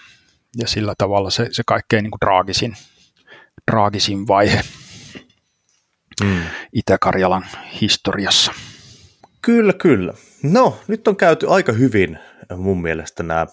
[0.56, 2.76] ja sillä tavalla se, se kaikkein niin kuin draagisin,
[3.70, 4.60] draagisin vaihe
[6.22, 6.40] mm.
[6.72, 7.46] Itä-Karjalan
[7.80, 8.52] historiassa.
[9.42, 10.12] Kyllä, kyllä.
[10.42, 12.18] No, nyt on käyty aika hyvin
[12.56, 13.46] mun mielestä nämä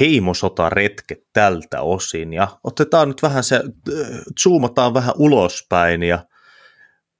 [0.00, 3.60] heimosotaretket tältä osin ja otetaan nyt vähän se,
[4.42, 6.26] zoomataan vähän ulospäin ja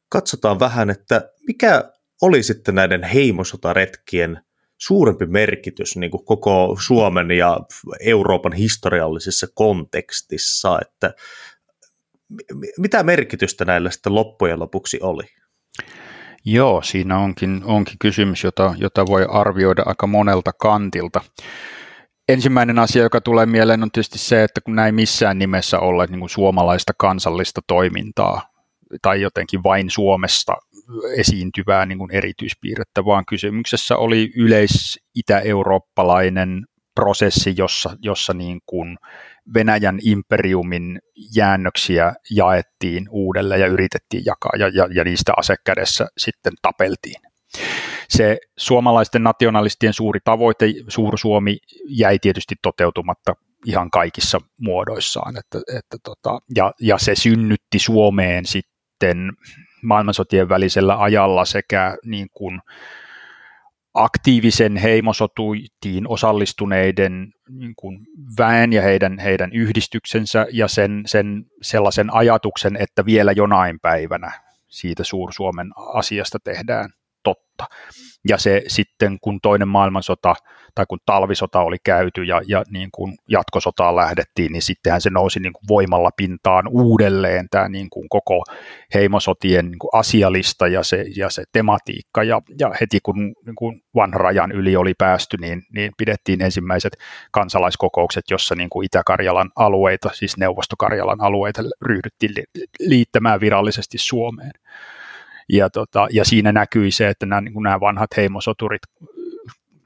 [0.08, 1.92] katsotaan vähän, että mikä
[2.22, 4.40] oli sitten näiden heimosotaretkien
[4.78, 7.60] suurempi merkitys niin kuin koko Suomen ja
[8.00, 11.14] Euroopan historiallisessa kontekstissa, että
[12.78, 15.22] mitä merkitystä näillä sitten loppujen lopuksi oli?
[16.44, 21.20] Joo, siinä onkin, onkin kysymys, jota, jota voi arvioida aika monelta kantilta.
[22.28, 26.20] Ensimmäinen asia, joka tulee mieleen, on tietysti se, että kun näin missään nimessä ole niin
[26.20, 28.42] kuin suomalaista kansallista toimintaa
[29.02, 30.56] tai jotenkin vain Suomesta
[31.16, 38.98] esiintyvää niin kuin erityispiirrettä, vaan kysymyksessä oli yleis-itä-eurooppalainen prosessi, jossa, jossa niin kuin
[39.54, 40.98] Venäjän imperiumin
[41.36, 47.22] jäännöksiä jaettiin uudelleen ja yritettiin jakaa, ja, ja, ja niistä asekädessä sitten tapeltiin.
[48.08, 53.34] Se suomalaisten nationalistien suuri tavoite, Suur-Suomi, jäi tietysti toteutumatta
[53.66, 59.32] ihan kaikissa muodoissaan, että, että tota, ja, ja se synnytti Suomeen sitten
[59.82, 62.60] maailmansotien välisellä ajalla sekä niin kuin
[63.96, 68.06] aktiivisen heimosotuitiin osallistuneiden niin kuin
[68.38, 74.32] väen ja heidän, heidän yhdistyksensä ja sen, sen sellaisen ajatuksen, että vielä jonain päivänä
[74.68, 76.90] siitä Suur-Suomen asiasta tehdään
[77.26, 77.64] totta.
[78.28, 80.34] Ja se sitten, kun toinen maailmansota
[80.74, 85.40] tai kun talvisota oli käyty ja, ja niin kuin jatkosotaan lähdettiin, niin sittenhän se nousi
[85.40, 88.42] niin kuin voimalla pintaan uudelleen tämä niin kuin koko
[88.94, 92.22] heimosotien niin kuin asialista ja se, ja se tematiikka.
[92.22, 96.96] Ja, ja heti kun niin kuin vanhan rajan yli oli päästy, niin, niin pidettiin ensimmäiset
[97.30, 102.32] kansalaiskokoukset, jossa niin kuin Itä-Karjalan alueita, siis Neuvostokarjalan alueita ryhdyttiin
[102.80, 104.52] liittämään virallisesti Suomeen.
[105.52, 108.82] Ja, tota, ja siinä näkyi se, että nämä, niin nämä vanhat heimosoturit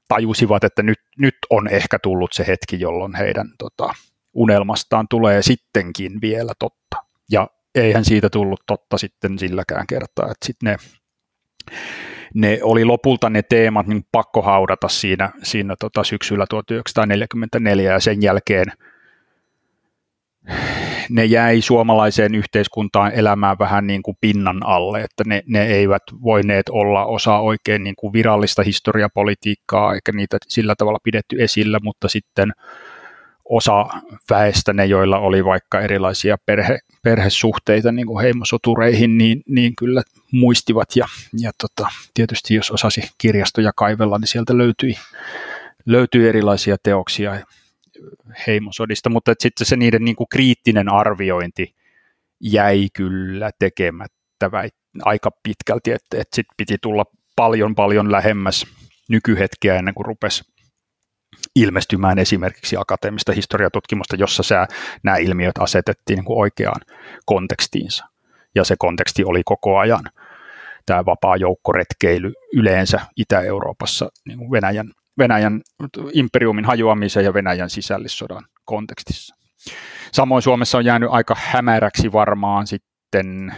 [0.09, 3.95] tajusivat, että nyt, nyt on ehkä tullut se hetki, jolloin heidän tota,
[4.35, 6.97] unelmastaan tulee sittenkin vielä totta.
[7.31, 10.77] Ja eihän siitä tullut totta sitten silläkään kertaa, että sitten ne,
[12.35, 18.23] ne oli lopulta ne teemat niin pakko haudata siinä, siinä tota syksyllä 1944 ja sen
[18.23, 18.67] jälkeen
[21.11, 26.69] ne jäi suomalaiseen yhteiskuntaan elämään vähän niin kuin pinnan alle, että ne, ne eivät voineet
[26.69, 32.53] olla osa oikein niin kuin virallista historiapolitiikkaa, eikä niitä sillä tavalla pidetty esillä, mutta sitten
[33.51, 33.87] osa
[34.31, 40.97] väestä, ne joilla oli vaikka erilaisia perhe, perhesuhteita niin kuin heimosotureihin, niin, niin kyllä muistivat
[40.97, 41.07] ja,
[41.41, 44.95] ja tota, tietysti jos osasi kirjastoja kaivella, niin sieltä löytyi,
[45.87, 47.35] löytyi erilaisia teoksia
[48.47, 51.75] heimosodista, mutta sitten se niiden niin kuin kriittinen arviointi
[52.41, 57.05] jäi kyllä tekemättä väit, aika pitkälti, että, että sitten piti tulla
[57.37, 58.67] paljon paljon lähemmäs
[59.09, 60.45] nykyhetkeä ennen kuin rupesi
[61.57, 64.67] ilmestymään esimerkiksi akateemista historiatutkimusta, jossa sä,
[65.03, 66.81] nämä ilmiöt asetettiin niin kuin oikeaan
[67.27, 68.05] kontekstiinsa.
[68.55, 70.05] Ja se konteksti oli koko ajan
[70.87, 75.61] tämä vapaa joukkoretkeily yleensä Itä-Euroopassa niin kuin Venäjän Venäjän
[76.13, 79.35] imperiumin hajoamisen ja Venäjän sisällissodan kontekstissa.
[80.13, 83.55] Samoin Suomessa on jäänyt aika hämäräksi varmaan sitten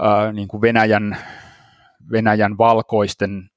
[0.00, 1.16] ää, niin kuin Venäjän,
[2.12, 3.50] Venäjän valkoisten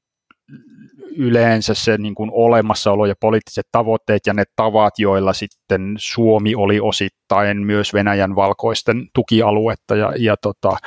[1.17, 6.79] yleensä se niin kuin olemassaolo ja poliittiset tavoitteet ja ne tavat, joilla sitten Suomi oli
[6.79, 10.77] osittain myös Venäjän valkoisten tukialuetta ja, ja tota,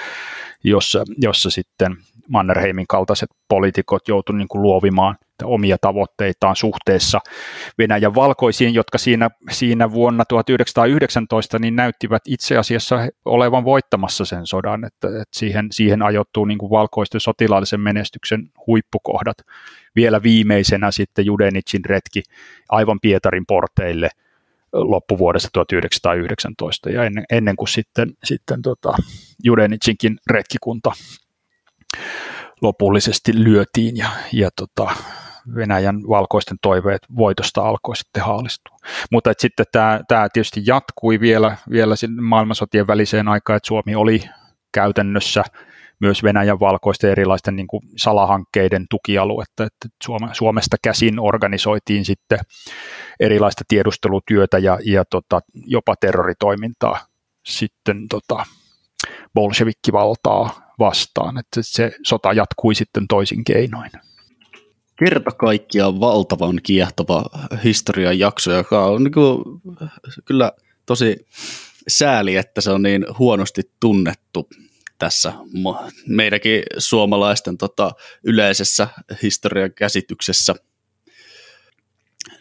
[0.65, 1.97] jossa, jossa sitten
[2.29, 7.21] Mannerheimin kaltaiset poliitikot joutuivat niin kuin luovimaan omia tavoitteitaan suhteessa
[7.79, 14.85] Venäjän valkoisiin, jotka siinä, siinä vuonna 1919 niin näyttivät itse asiassa olevan voittamassa sen sodan,
[14.85, 19.37] että, että siihen, siihen ajoittuu niin kuin valkoisten sotilaallisen menestyksen huippukohdat.
[19.97, 22.23] Vielä viimeisenä sitten Judenicin retki
[22.69, 24.11] aivan Pietarin porteille
[24.73, 28.95] loppuvuodesta 1919 ja ennen, ennen kuin sitten, sitten tota
[29.45, 30.93] Judenicinkin retkikunta
[32.63, 34.91] lopullisesti lyötiin ja, ja tota,
[35.55, 38.77] Venäjän valkoisten toiveet voitosta alkoi sitten haalistua.
[39.11, 44.23] Mutta että sitten tämä, tämä tietysti jatkui vielä, vielä maailmansotien väliseen aikaan, että Suomi oli
[44.73, 45.45] käytännössä
[46.01, 49.89] myös Venäjän valkoisten erilaisten niin kuin salahankkeiden tukialuetta, että
[50.33, 52.39] Suomesta käsin organisoitiin sitten
[53.21, 56.99] erilaista tiedustelutyötä ja, ja tota, jopa terroritoimintaa
[57.47, 58.45] sitten tota,
[59.35, 63.91] bolshevikkivaltaa vastaan, että se sota jatkui sitten toisin keinoin
[65.05, 67.25] kerta kaikkiaan valtavan kiehtova
[67.65, 69.43] historian jakso, joka on niin kuin,
[70.25, 70.53] kyllä
[70.87, 71.27] tosi
[71.89, 74.49] sääli, että se on niin huonosti tunnettu
[74.99, 75.33] tässä
[76.07, 77.91] meidänkin suomalaisten tota,
[78.25, 78.89] yleisessä
[79.23, 80.55] historian käsityksessä.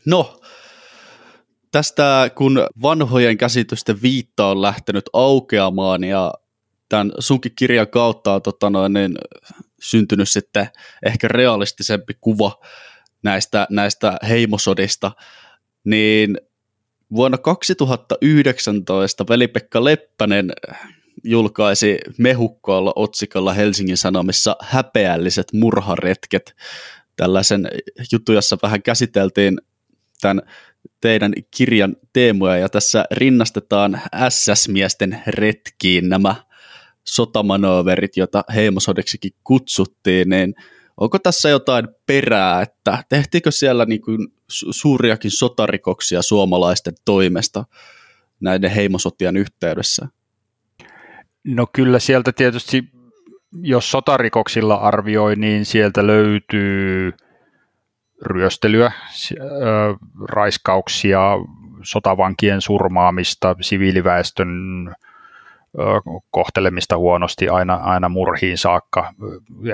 [0.05, 0.41] No,
[1.71, 6.33] tästä kun vanhojen käsitysten viitta on lähtenyt aukeamaan ja
[6.89, 9.15] tämän sunkin kirjan kautta on tota noin, niin,
[9.81, 10.67] syntynyt sitten
[11.05, 12.59] ehkä realistisempi kuva
[13.23, 15.11] näistä, näistä heimosodista,
[15.83, 16.37] niin
[17.15, 20.51] vuonna 2019 Veli-Pekka Leppänen
[21.23, 26.55] julkaisi mehukkoalla otsikolla Helsingin Sanomissa häpeälliset murharetket.
[27.15, 27.67] Tällaisen
[28.11, 29.61] jutun, jossa vähän käsiteltiin
[30.21, 30.41] tämän
[31.01, 36.35] teidän kirjan teemoja, ja tässä rinnastetaan SS-miesten retkiin nämä
[37.13, 40.55] sotamanöverit, jota heimosodeksikin kutsuttiin, niin
[40.97, 47.65] onko tässä jotain perää, että tehtiinkö siellä niin kuin suuriakin sotarikoksia suomalaisten toimesta
[48.39, 50.07] näiden heimosotien yhteydessä?
[51.43, 52.83] No kyllä sieltä tietysti,
[53.61, 57.11] jos sotarikoksilla arvioi, niin sieltä löytyy
[58.25, 58.91] ryöstelyä,
[60.29, 61.21] raiskauksia,
[61.83, 64.49] sotavankien surmaamista, siviiliväestön
[66.31, 69.13] kohtelemista huonosti aina, aina murhiin saakka.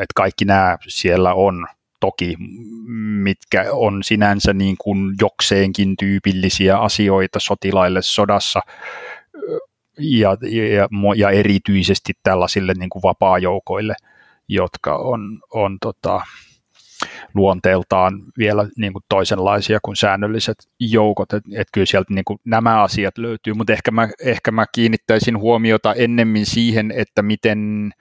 [0.01, 1.67] Et kaikki nämä siellä on
[1.99, 2.35] toki,
[3.23, 8.61] mitkä on sinänsä niin kuin jokseenkin tyypillisiä asioita sotilaille sodassa
[9.99, 13.95] ja, ja, ja erityisesti tällaisille niin kuin vapaajoukoille,
[14.47, 16.21] jotka on, on tota,
[17.33, 22.83] luonteeltaan vielä niin kuin toisenlaisia kuin säännölliset joukot, että et kyllä sieltä niin kuin nämä
[22.83, 27.91] asiat löytyy, mutta ehkä mä, ehkä mä kiinnittäisin huomiota ennemmin siihen, että miten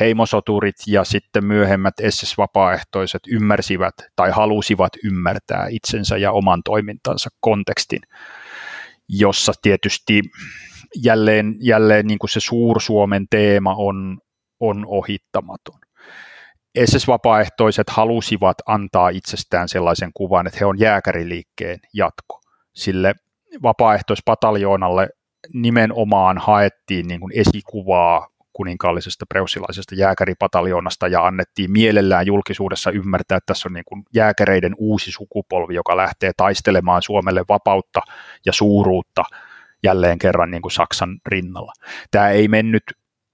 [0.00, 8.00] heimosoturit ja sitten myöhemmät SS-vapaaehtoiset ymmärsivät tai halusivat ymmärtää itsensä ja oman toimintansa kontekstin,
[9.08, 10.22] jossa tietysti
[11.04, 14.18] jälleen, jälleen niin kuin se Suur-Suomen teema on,
[14.60, 15.80] on ohittamaton.
[16.84, 22.40] SS-vapaaehtoiset halusivat antaa itsestään sellaisen kuvan, että he on jääkäriliikkeen jatko.
[22.74, 23.14] Sille
[23.62, 25.08] vapaaehtoispataljoonalle
[25.52, 33.68] nimenomaan haettiin niin kuin esikuvaa kuninkaallisesta preussilaisesta jääkäripataljoonasta ja annettiin mielellään julkisuudessa ymmärtää, että tässä
[33.68, 38.00] on niin kuin jääkäreiden uusi sukupolvi, joka lähtee taistelemaan Suomelle vapautta
[38.46, 39.24] ja suuruutta
[39.82, 41.72] jälleen kerran niin kuin Saksan rinnalla.
[42.10, 42.82] Tämä ei mennyt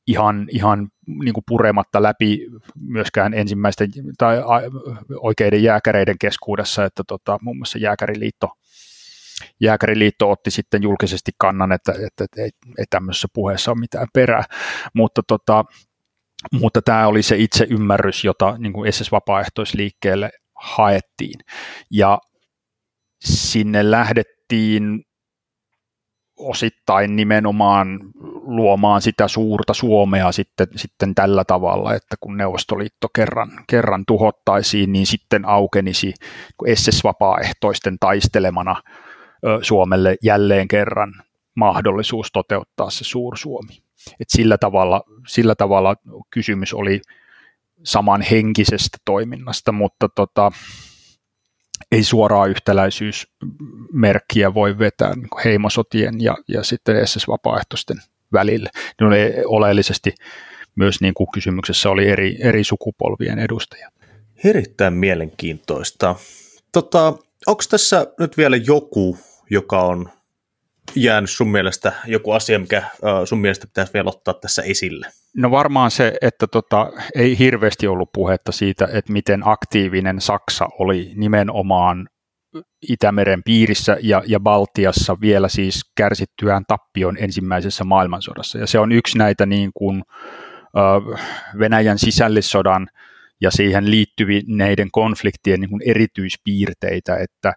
[0.07, 2.47] ihan, ihan niin kuin purematta läpi
[2.81, 4.39] myöskään ensimmäisten tai
[5.21, 8.49] oikeiden jääkäreiden keskuudessa, että tota, muun muassa jääkäriliitto,
[9.61, 14.45] jääkäriliitto otti sitten julkisesti kannan, että, että, että ei, ei tämmöisessä puheessa ole mitään perää,
[14.95, 15.65] mutta, tota,
[16.53, 21.41] mutta tämä oli se itse ymmärrys, jota niin kuin SS-vapaaehtoisliikkeelle haettiin.
[21.91, 22.19] Ja
[23.25, 25.03] sinne lähdettiin
[26.37, 28.01] osittain nimenomaan
[28.43, 35.07] luomaan sitä suurta Suomea sitten, sitten tällä tavalla, että kun Neuvostoliitto kerran, kerran tuhottaisiin, niin
[35.07, 36.15] sitten aukenisi
[36.75, 38.77] SS-vapaaehtoisten taistelemana
[39.63, 41.15] Suomelle jälleen kerran
[41.55, 43.83] mahdollisuus toteuttaa se Suur-Suomi.
[44.21, 45.97] Et sillä, tavalla, sillä tavalla
[46.31, 47.01] kysymys oli
[47.83, 50.53] samanhenkisestä toiminnasta, mutta tota,
[51.93, 57.97] ei suoraa yhtäläisyysmerkkiä voi vetää niin heimosotien ja, ja sitten SS-vapaaehtoisten
[58.33, 58.71] välille.
[59.01, 60.15] Ne oli oleellisesti
[60.77, 63.95] myös niin kuin kysymyksessä oli eri, eri sukupolvien edustajat.
[64.45, 66.17] Erittäin mielenkiintoista.
[66.73, 67.13] Tota,
[67.47, 69.19] Onko tässä nyt vielä joku,
[69.51, 70.09] joka on
[70.95, 72.83] jäänyt sun mielestä, joku asia, mikä
[73.25, 75.07] sun mielestä pitäisi vielä ottaa tässä esille?
[75.37, 81.13] No varmaan se, että tota, ei hirveästi ollut puhetta siitä, että miten aktiivinen Saksa oli
[81.17, 82.09] nimenomaan
[82.89, 88.59] Itämeren piirissä ja, ja Baltiassa vielä siis kärsittyään tappion ensimmäisessä maailmansodassa.
[88.59, 90.03] Ja se on yksi näitä niin kuin,
[91.59, 92.89] Venäjän sisällissodan
[93.41, 97.53] ja siihen liittyvineiden konfliktien niin kuin erityispiirteitä, että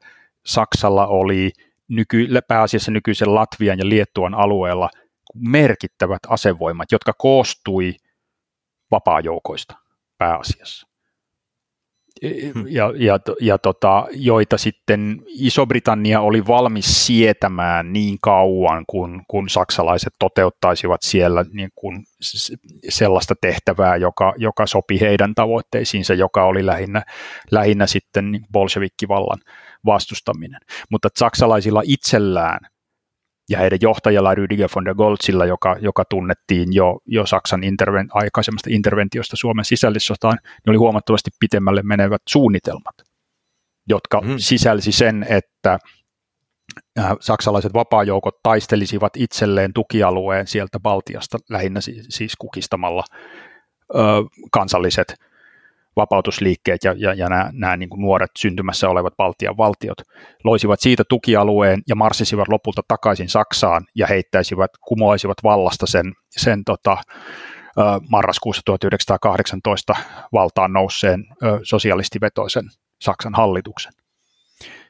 [0.46, 1.52] Saksalla oli
[1.90, 4.90] nyky, pääasiassa nykyisen Latvian ja Liettuan alueella
[5.36, 7.96] merkittävät asevoimat, jotka koostui
[8.92, 9.76] vapaajoukoista
[10.18, 10.87] pääasiassa.
[12.24, 12.66] Hmm.
[12.68, 20.14] Ja, ja, ja tota, joita sitten Iso-Britannia oli valmis sietämään niin kauan, kun, kun saksalaiset
[20.20, 22.04] toteuttaisivat siellä niin kuin
[22.90, 27.04] sellaista tehtävää, joka, joka sopi heidän tavoitteisiinsa, joka oli lähinnä,
[27.52, 29.40] lähinnä sitten niin bolshevikkivallan
[29.86, 30.60] vastustaminen.
[30.92, 32.60] Mutta saksalaisilla itsellään
[33.50, 38.70] ja heidän johtajalla Rüdiger von der Goltzilla, joka, joka tunnettiin jo, jo Saksan interven, aikaisemmasta
[38.74, 42.96] interventiosta Suomen sisällissotaan, niin oli huomattavasti pitemmälle menevät suunnitelmat,
[43.90, 44.34] jotka mm.
[44.38, 45.80] sisälsi sen, että
[47.00, 51.80] äh, saksalaiset vapaajoukot taistelisivat itselleen tukialueen sieltä Baltiasta lähinnä
[52.10, 53.04] siis kukistamalla
[53.96, 54.00] ö,
[54.52, 55.16] kansalliset
[55.98, 59.98] vapautusliikkeet ja, ja, ja nämä, nämä niin kuin nuoret syntymässä olevat Baltian valtiot
[60.44, 66.98] loisivat siitä tukialueen ja marssisivat lopulta takaisin Saksaan ja heittäisivät, kumoaisivat vallasta sen, sen tota,
[68.10, 69.96] marraskuussa 1918
[70.34, 71.26] valtaan nousseen
[71.64, 72.64] sosialistivetoisen
[73.02, 73.94] Saksan hallituksen.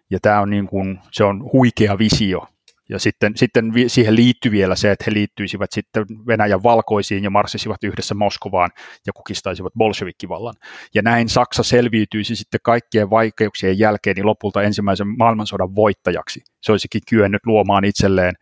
[0.10, 2.47] Ja tämä on niin kuin, se on huikea visio
[2.90, 7.84] ja sitten, sitten siihen liittyy vielä se, että he liittyisivät sitten Venäjän valkoisiin ja marssisivat
[7.84, 8.70] yhdessä Moskovaan
[9.08, 10.54] ja kukistaisivat bolshevikkivallan.
[10.96, 16.44] Ja näin Saksa selviytyisi sitten kaikkien vaikeuksien jälkeen niin lopulta ensimmäisen maailmansodan voittajaksi.
[16.62, 18.36] Se olisikin kyennyt luomaan itselleen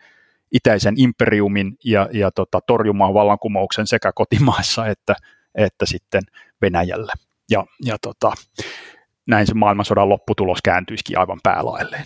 [0.51, 5.15] itäisen imperiumin ja, ja tota, torjumaan vallankumouksen sekä kotimaassa että,
[5.55, 6.21] että sitten
[6.61, 7.13] Venäjällä.
[7.49, 8.33] Ja, ja tota,
[9.27, 12.03] näin se maailmansodan lopputulos kääntyisikin aivan päälailleen.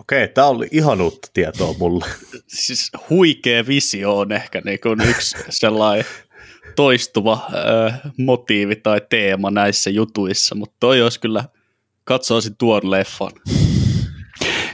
[0.00, 2.06] Okei, tämä oli ihan uutta tietoa mulle.
[2.46, 6.04] Siis huikea visio on ehkä niin kuin yksi sellainen
[6.76, 11.44] toistuva äh, motiivi tai teema näissä jutuissa, mutta toi olisi kyllä,
[12.04, 13.32] katsoisin tuon leffan.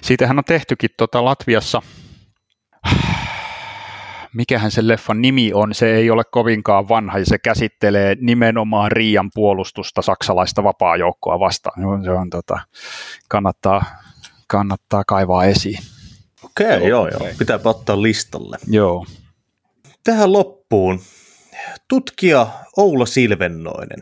[0.03, 1.83] Siitähän on tehtykin tota Latviassa,
[4.35, 9.31] mikähän se leffan nimi on, se ei ole kovinkaan vanha ja se käsittelee nimenomaan Riian
[9.35, 12.05] puolustusta saksalaista vapaajoukkoa vastaan.
[12.05, 12.59] Se on, tota,
[13.29, 13.85] kannattaa
[14.47, 15.79] kannattaa kaivaa esiin.
[16.45, 17.29] Okei, okay, joo, joo.
[17.39, 18.57] Pitää ottaa listalle.
[18.67, 19.07] Joo.
[20.05, 21.01] Tähän loppuun.
[21.89, 23.99] Tutkija Oula Silvennoinen.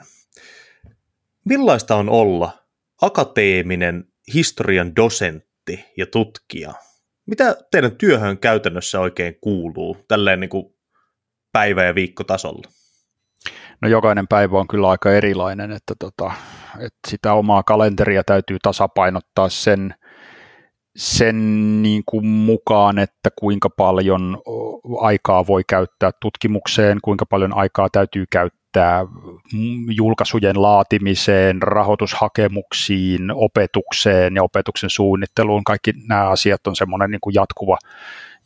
[1.44, 2.58] Millaista on olla
[3.02, 6.74] akateeminen historian dosentti ja tutkija?
[7.26, 10.74] Mitä teidän työhön käytännössä oikein kuuluu tälleen niin kuin
[11.52, 12.68] päivä- ja viikkotasolla?
[13.80, 16.32] No jokainen päivä on kyllä aika erilainen, että, tota,
[16.74, 19.94] että sitä omaa kalenteria täytyy tasapainottaa sen
[20.96, 24.42] sen niin kuin mukaan, että kuinka paljon
[25.00, 29.06] aikaa voi käyttää tutkimukseen, kuinka paljon aikaa täytyy käyttää
[29.96, 35.64] julkaisujen laatimiseen, rahoitushakemuksiin, opetukseen ja opetuksen suunnitteluun.
[35.64, 37.78] Kaikki nämä asiat on semmoinen niin kuin jatkuva,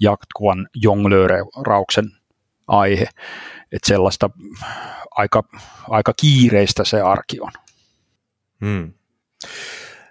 [0.00, 2.04] jatkuvan jonglöörauksen
[2.68, 3.08] aihe.
[3.72, 4.30] Että sellaista
[5.10, 5.44] aika,
[5.88, 7.52] aika kiireistä se arki on.
[8.60, 8.92] Hmm.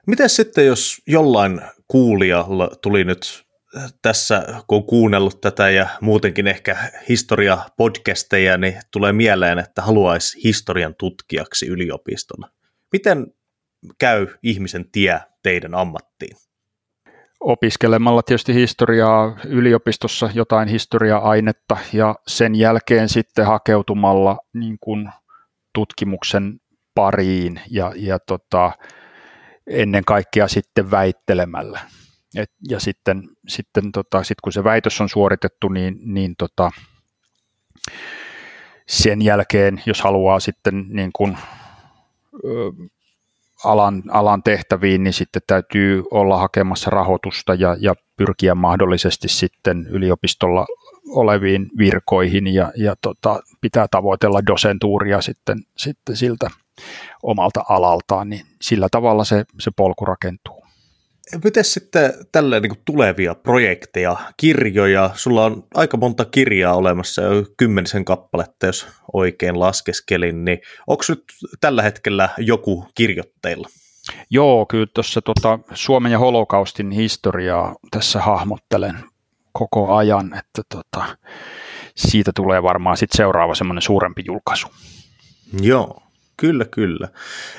[0.07, 3.47] Miten sitten, jos jollain kuulijalla tuli nyt
[4.01, 6.77] tässä, kun on kuunnellut tätä ja muutenkin ehkä
[7.09, 12.49] historia-podcasteja, niin tulee mieleen, että haluaisi historian tutkijaksi yliopistolla.
[12.91, 13.27] Miten
[13.99, 16.38] käy ihmisen tie teidän ammattiin?
[17.39, 25.09] Opiskelemalla tietysti historiaa yliopistossa, jotain historia-ainetta ja sen jälkeen sitten hakeutumalla niin kuin
[25.73, 26.59] tutkimuksen
[26.95, 28.71] pariin ja, ja tota,
[29.68, 31.80] ennen kaikkea sitten väittelemällä.
[32.38, 36.72] Et, ja sitten, sitten tota, sit kun se väitös on suoritettu, niin, niin tota,
[38.88, 41.38] sen jälkeen, jos haluaa sitten niin kuin,
[42.45, 42.72] ö,
[43.63, 50.65] alan, alan tehtäviin, niin sitten täytyy olla hakemassa rahoitusta ja, ja pyrkiä mahdollisesti sitten yliopistolla
[51.09, 56.49] oleviin virkoihin ja, ja tota, pitää tavoitella dosentuuria sitten, sitten siltä
[57.23, 60.65] omalta alaltaan, niin sillä tavalla se, se polku rakentuu.
[61.43, 65.09] miten sitten tällä niin tulevia projekteja, kirjoja?
[65.13, 71.23] Sulla on aika monta kirjaa olemassa, jo kymmenisen kappaletta, jos oikein laskeskelin, niin onko nyt
[71.59, 73.69] tällä hetkellä joku kirjoitteilla?
[74.30, 79.03] Joo, kyllä tuossa tota, Suomen ja holokaustin historiaa tässä hahmottelen
[79.51, 81.17] koko ajan, että tota,
[81.95, 84.67] siitä tulee varmaan sitten seuraava semmoinen suurempi julkaisu.
[85.61, 86.01] Joo,
[86.38, 87.07] kyllä, kyllä.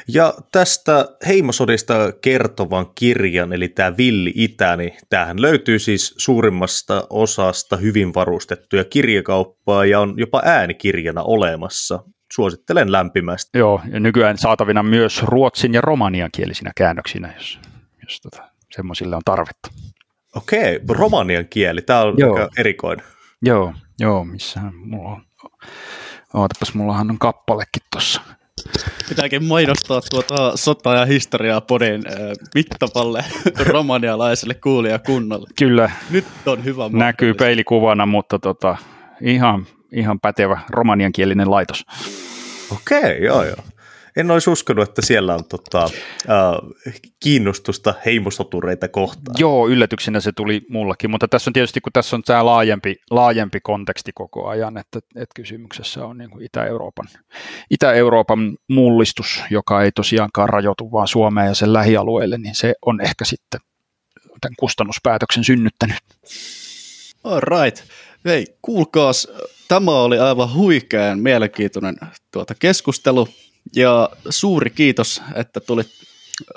[0.08, 7.76] Ja tästä heimosodista kertovan kirjan, eli tämä Villi Itä, niin tämähän löytyy siis suurimmasta osasta
[7.76, 12.04] hyvin varustettuja kirjakauppaa ja on jopa äänikirjana olemassa.
[12.32, 13.58] Suosittelen lämpimästi.
[13.58, 17.60] Joo, ja nykyään saatavina myös ruotsin ja romanian kielisinä käännöksinä, jos,
[18.02, 19.70] jos tota, semmoisille on tarvetta.
[20.36, 22.34] Okei, romanian kieli, tämä on Joo.
[22.34, 23.06] aika erikoinen.
[23.42, 25.22] Joo, joo, missähän mulla on.
[26.34, 28.20] Ootapas, mullahan on kappalekin tuossa.
[29.08, 32.14] Pitääkin mainostaa tuota sota- ja historiaa podin äh,
[32.54, 33.24] mittavalle
[33.72, 35.48] romanialaiselle kuulijakunnalle.
[35.58, 35.90] Kyllä.
[36.10, 38.76] Nyt on hyvä Näkyy peilikuvana, mutta tota,
[39.20, 41.84] ihan, ihan pätevä romaniankielinen laitos.
[42.72, 43.56] Okei, joo joo
[44.18, 49.36] en olisi uskonut, että siellä on tota, äh, kiinnostusta heimosotureita kohtaan.
[49.38, 53.60] Joo, yllätyksenä se tuli mullakin, mutta tässä on tietysti, kun tässä on tämä laajempi, laajempi
[53.60, 57.06] konteksti koko ajan, että, että kysymyksessä on niin kuin Itä-Euroopan,
[57.70, 63.24] Itä-Euroopan mullistus, joka ei tosiaankaan rajoitu vaan Suomeen ja sen lähialueelle, niin se on ehkä
[63.24, 63.60] sitten
[64.40, 65.98] tämän kustannuspäätöksen synnyttänyt.
[67.24, 67.84] All right.
[68.24, 69.28] Hei, kuulkaas,
[69.68, 71.96] tämä oli aivan huikean mielenkiintoinen
[72.30, 73.28] tuota keskustelu.
[73.76, 75.88] Ja suuri kiitos, että tulit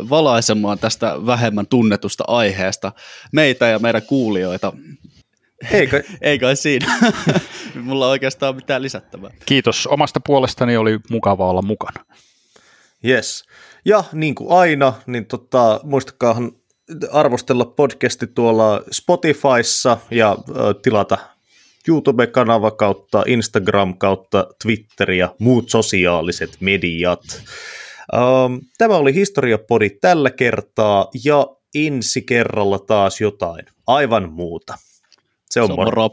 [0.10, 2.92] valaisemaan tästä vähemmän tunnetusta aiheesta
[3.32, 4.74] meitä ja meidän kuulijoita.
[5.72, 6.04] Eikö?
[6.22, 7.00] Ei kai siinä.
[7.84, 9.32] Mulla on oikeastaan mitään lisättävää.
[9.46, 9.88] Kiitos.
[9.88, 12.06] Omasta puolestani oli mukava olla mukana.
[13.06, 13.44] Yes.
[13.86, 16.52] Ja niin kuin aina, niin tota, muistakaahan
[17.12, 21.18] arvostella podcasti tuolla Spotifyssa ja ö, tilata
[21.88, 27.22] YouTube-kanava kautta Instagram kautta Twitter ja muut sosiaaliset mediat.
[28.14, 34.74] Um, tämä oli Historiapodi tällä kertaa ja ensi kerralla taas jotain aivan muuta.
[35.50, 36.02] Se on, Se on moro.
[36.02, 36.10] moro.